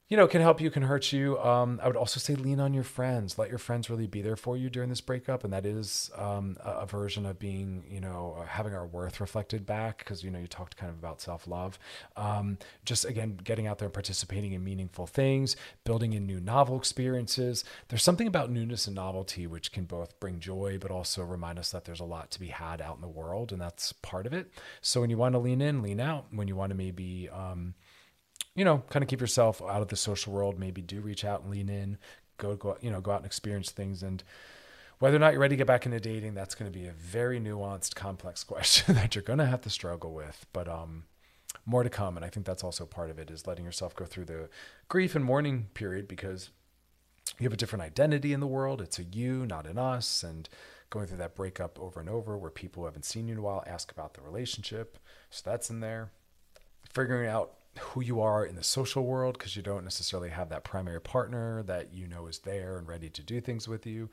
[0.09, 1.37] you know, can help you, can hurt you.
[1.41, 3.39] Um, I would also say lean on your friends.
[3.39, 5.43] Let your friends really be there for you during this breakup.
[5.43, 9.21] And that is um, a, a, version of being, you know, uh, having our worth
[9.21, 11.77] reflected back because, you know, you talked kind of about self love.
[12.17, 16.77] Um, just again, getting out there and participating in meaningful things, building in new novel
[16.79, 17.65] experiences.
[17.89, 21.73] There's something about newness and novelty which can both bring joy, but also remind us
[21.73, 23.51] that there's a lot to be had out in the world.
[23.51, 24.53] And that's part of it.
[24.81, 26.27] So when you want to lean in, lean out.
[26.31, 27.75] When you want to maybe, um,
[28.57, 30.59] you know, kind of keep yourself out of the social world.
[30.59, 31.99] Maybe do reach out and lean in.
[32.39, 34.03] Go, go, you know, go out and experience things.
[34.03, 34.25] And
[34.99, 36.93] whether or not you're ready to get back into dating, that's going to be a
[36.93, 40.47] very nuanced, complex question that you're going to have to struggle with.
[40.53, 41.05] But um,
[41.67, 42.17] more to come.
[42.17, 44.49] And I think that's also part of it is letting yourself go through the
[44.89, 46.51] grief and mourning period because
[47.39, 48.81] you have a different identity in the world.
[48.81, 50.23] It's a you, not an us.
[50.23, 50.49] And
[50.89, 53.43] going through that breakup over and over where people who haven't seen you in a
[53.43, 54.99] while ask about the relationship.
[55.29, 56.11] So that's in there.
[56.95, 60.65] Figuring out who you are in the social world because you don't necessarily have that
[60.65, 64.09] primary partner that you know is there and ready to do things with you.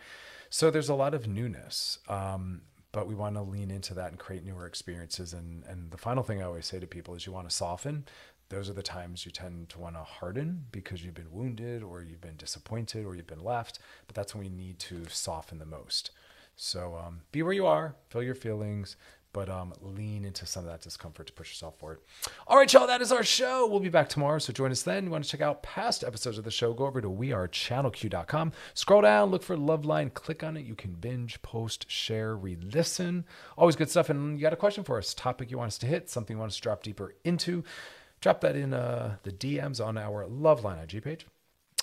[0.50, 2.00] So there's a lot of newness.
[2.08, 2.62] Um,
[2.92, 5.34] but we want to lean into that and create newer experiences.
[5.34, 8.06] And, and the final thing I always say to people is you want to soften.
[8.50, 12.04] Those are the times you tend to want to harden because you've been wounded or
[12.04, 13.80] you've been disappointed or you've been left.
[14.06, 16.12] But that's when we need to soften the most.
[16.56, 18.96] So um, be where you are, feel your feelings,
[19.34, 22.00] but um, lean into some of that discomfort to push yourself forward.
[22.48, 23.68] All right, y'all, that is our show.
[23.68, 25.04] We'll be back tomorrow, so join us then.
[25.04, 28.54] You want to check out past episodes of the show, go over to wearechannelq.com.
[28.76, 30.66] Scroll down, look for Loveline, click on it.
[30.66, 33.26] You can binge, post, share, re-listen.
[33.58, 34.10] Always good stuff.
[34.10, 36.40] And you got a question for us, topic you want us to hit, something you
[36.40, 37.64] want us to drop deeper into.
[38.22, 41.26] Drop that in uh, the DMs on our Loveline IG page.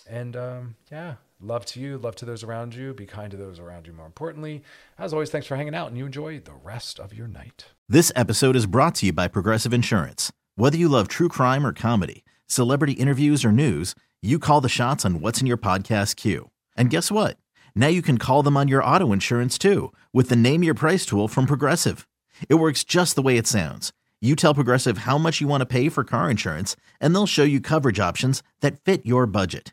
[0.09, 2.93] And um, yeah, Love to you, love to those around you.
[2.93, 4.62] Be kind to those around you, more importantly.
[4.99, 7.64] As always, thanks for hanging out and you enjoy the rest of your night.
[7.88, 10.30] This episode is brought to you by Progressive Insurance.
[10.57, 15.07] Whether you love true crime or comedy, celebrity interviews or news, you call the shots
[15.07, 16.51] on What's in Your Podcast queue.
[16.76, 17.38] And guess what?
[17.74, 21.07] Now you can call them on your auto insurance too with the Name Your Price
[21.07, 22.07] tool from Progressive.
[22.51, 23.95] It works just the way it sounds.
[24.20, 27.45] You tell Progressive how much you want to pay for car insurance, and they'll show
[27.45, 29.72] you coverage options that fit your budget.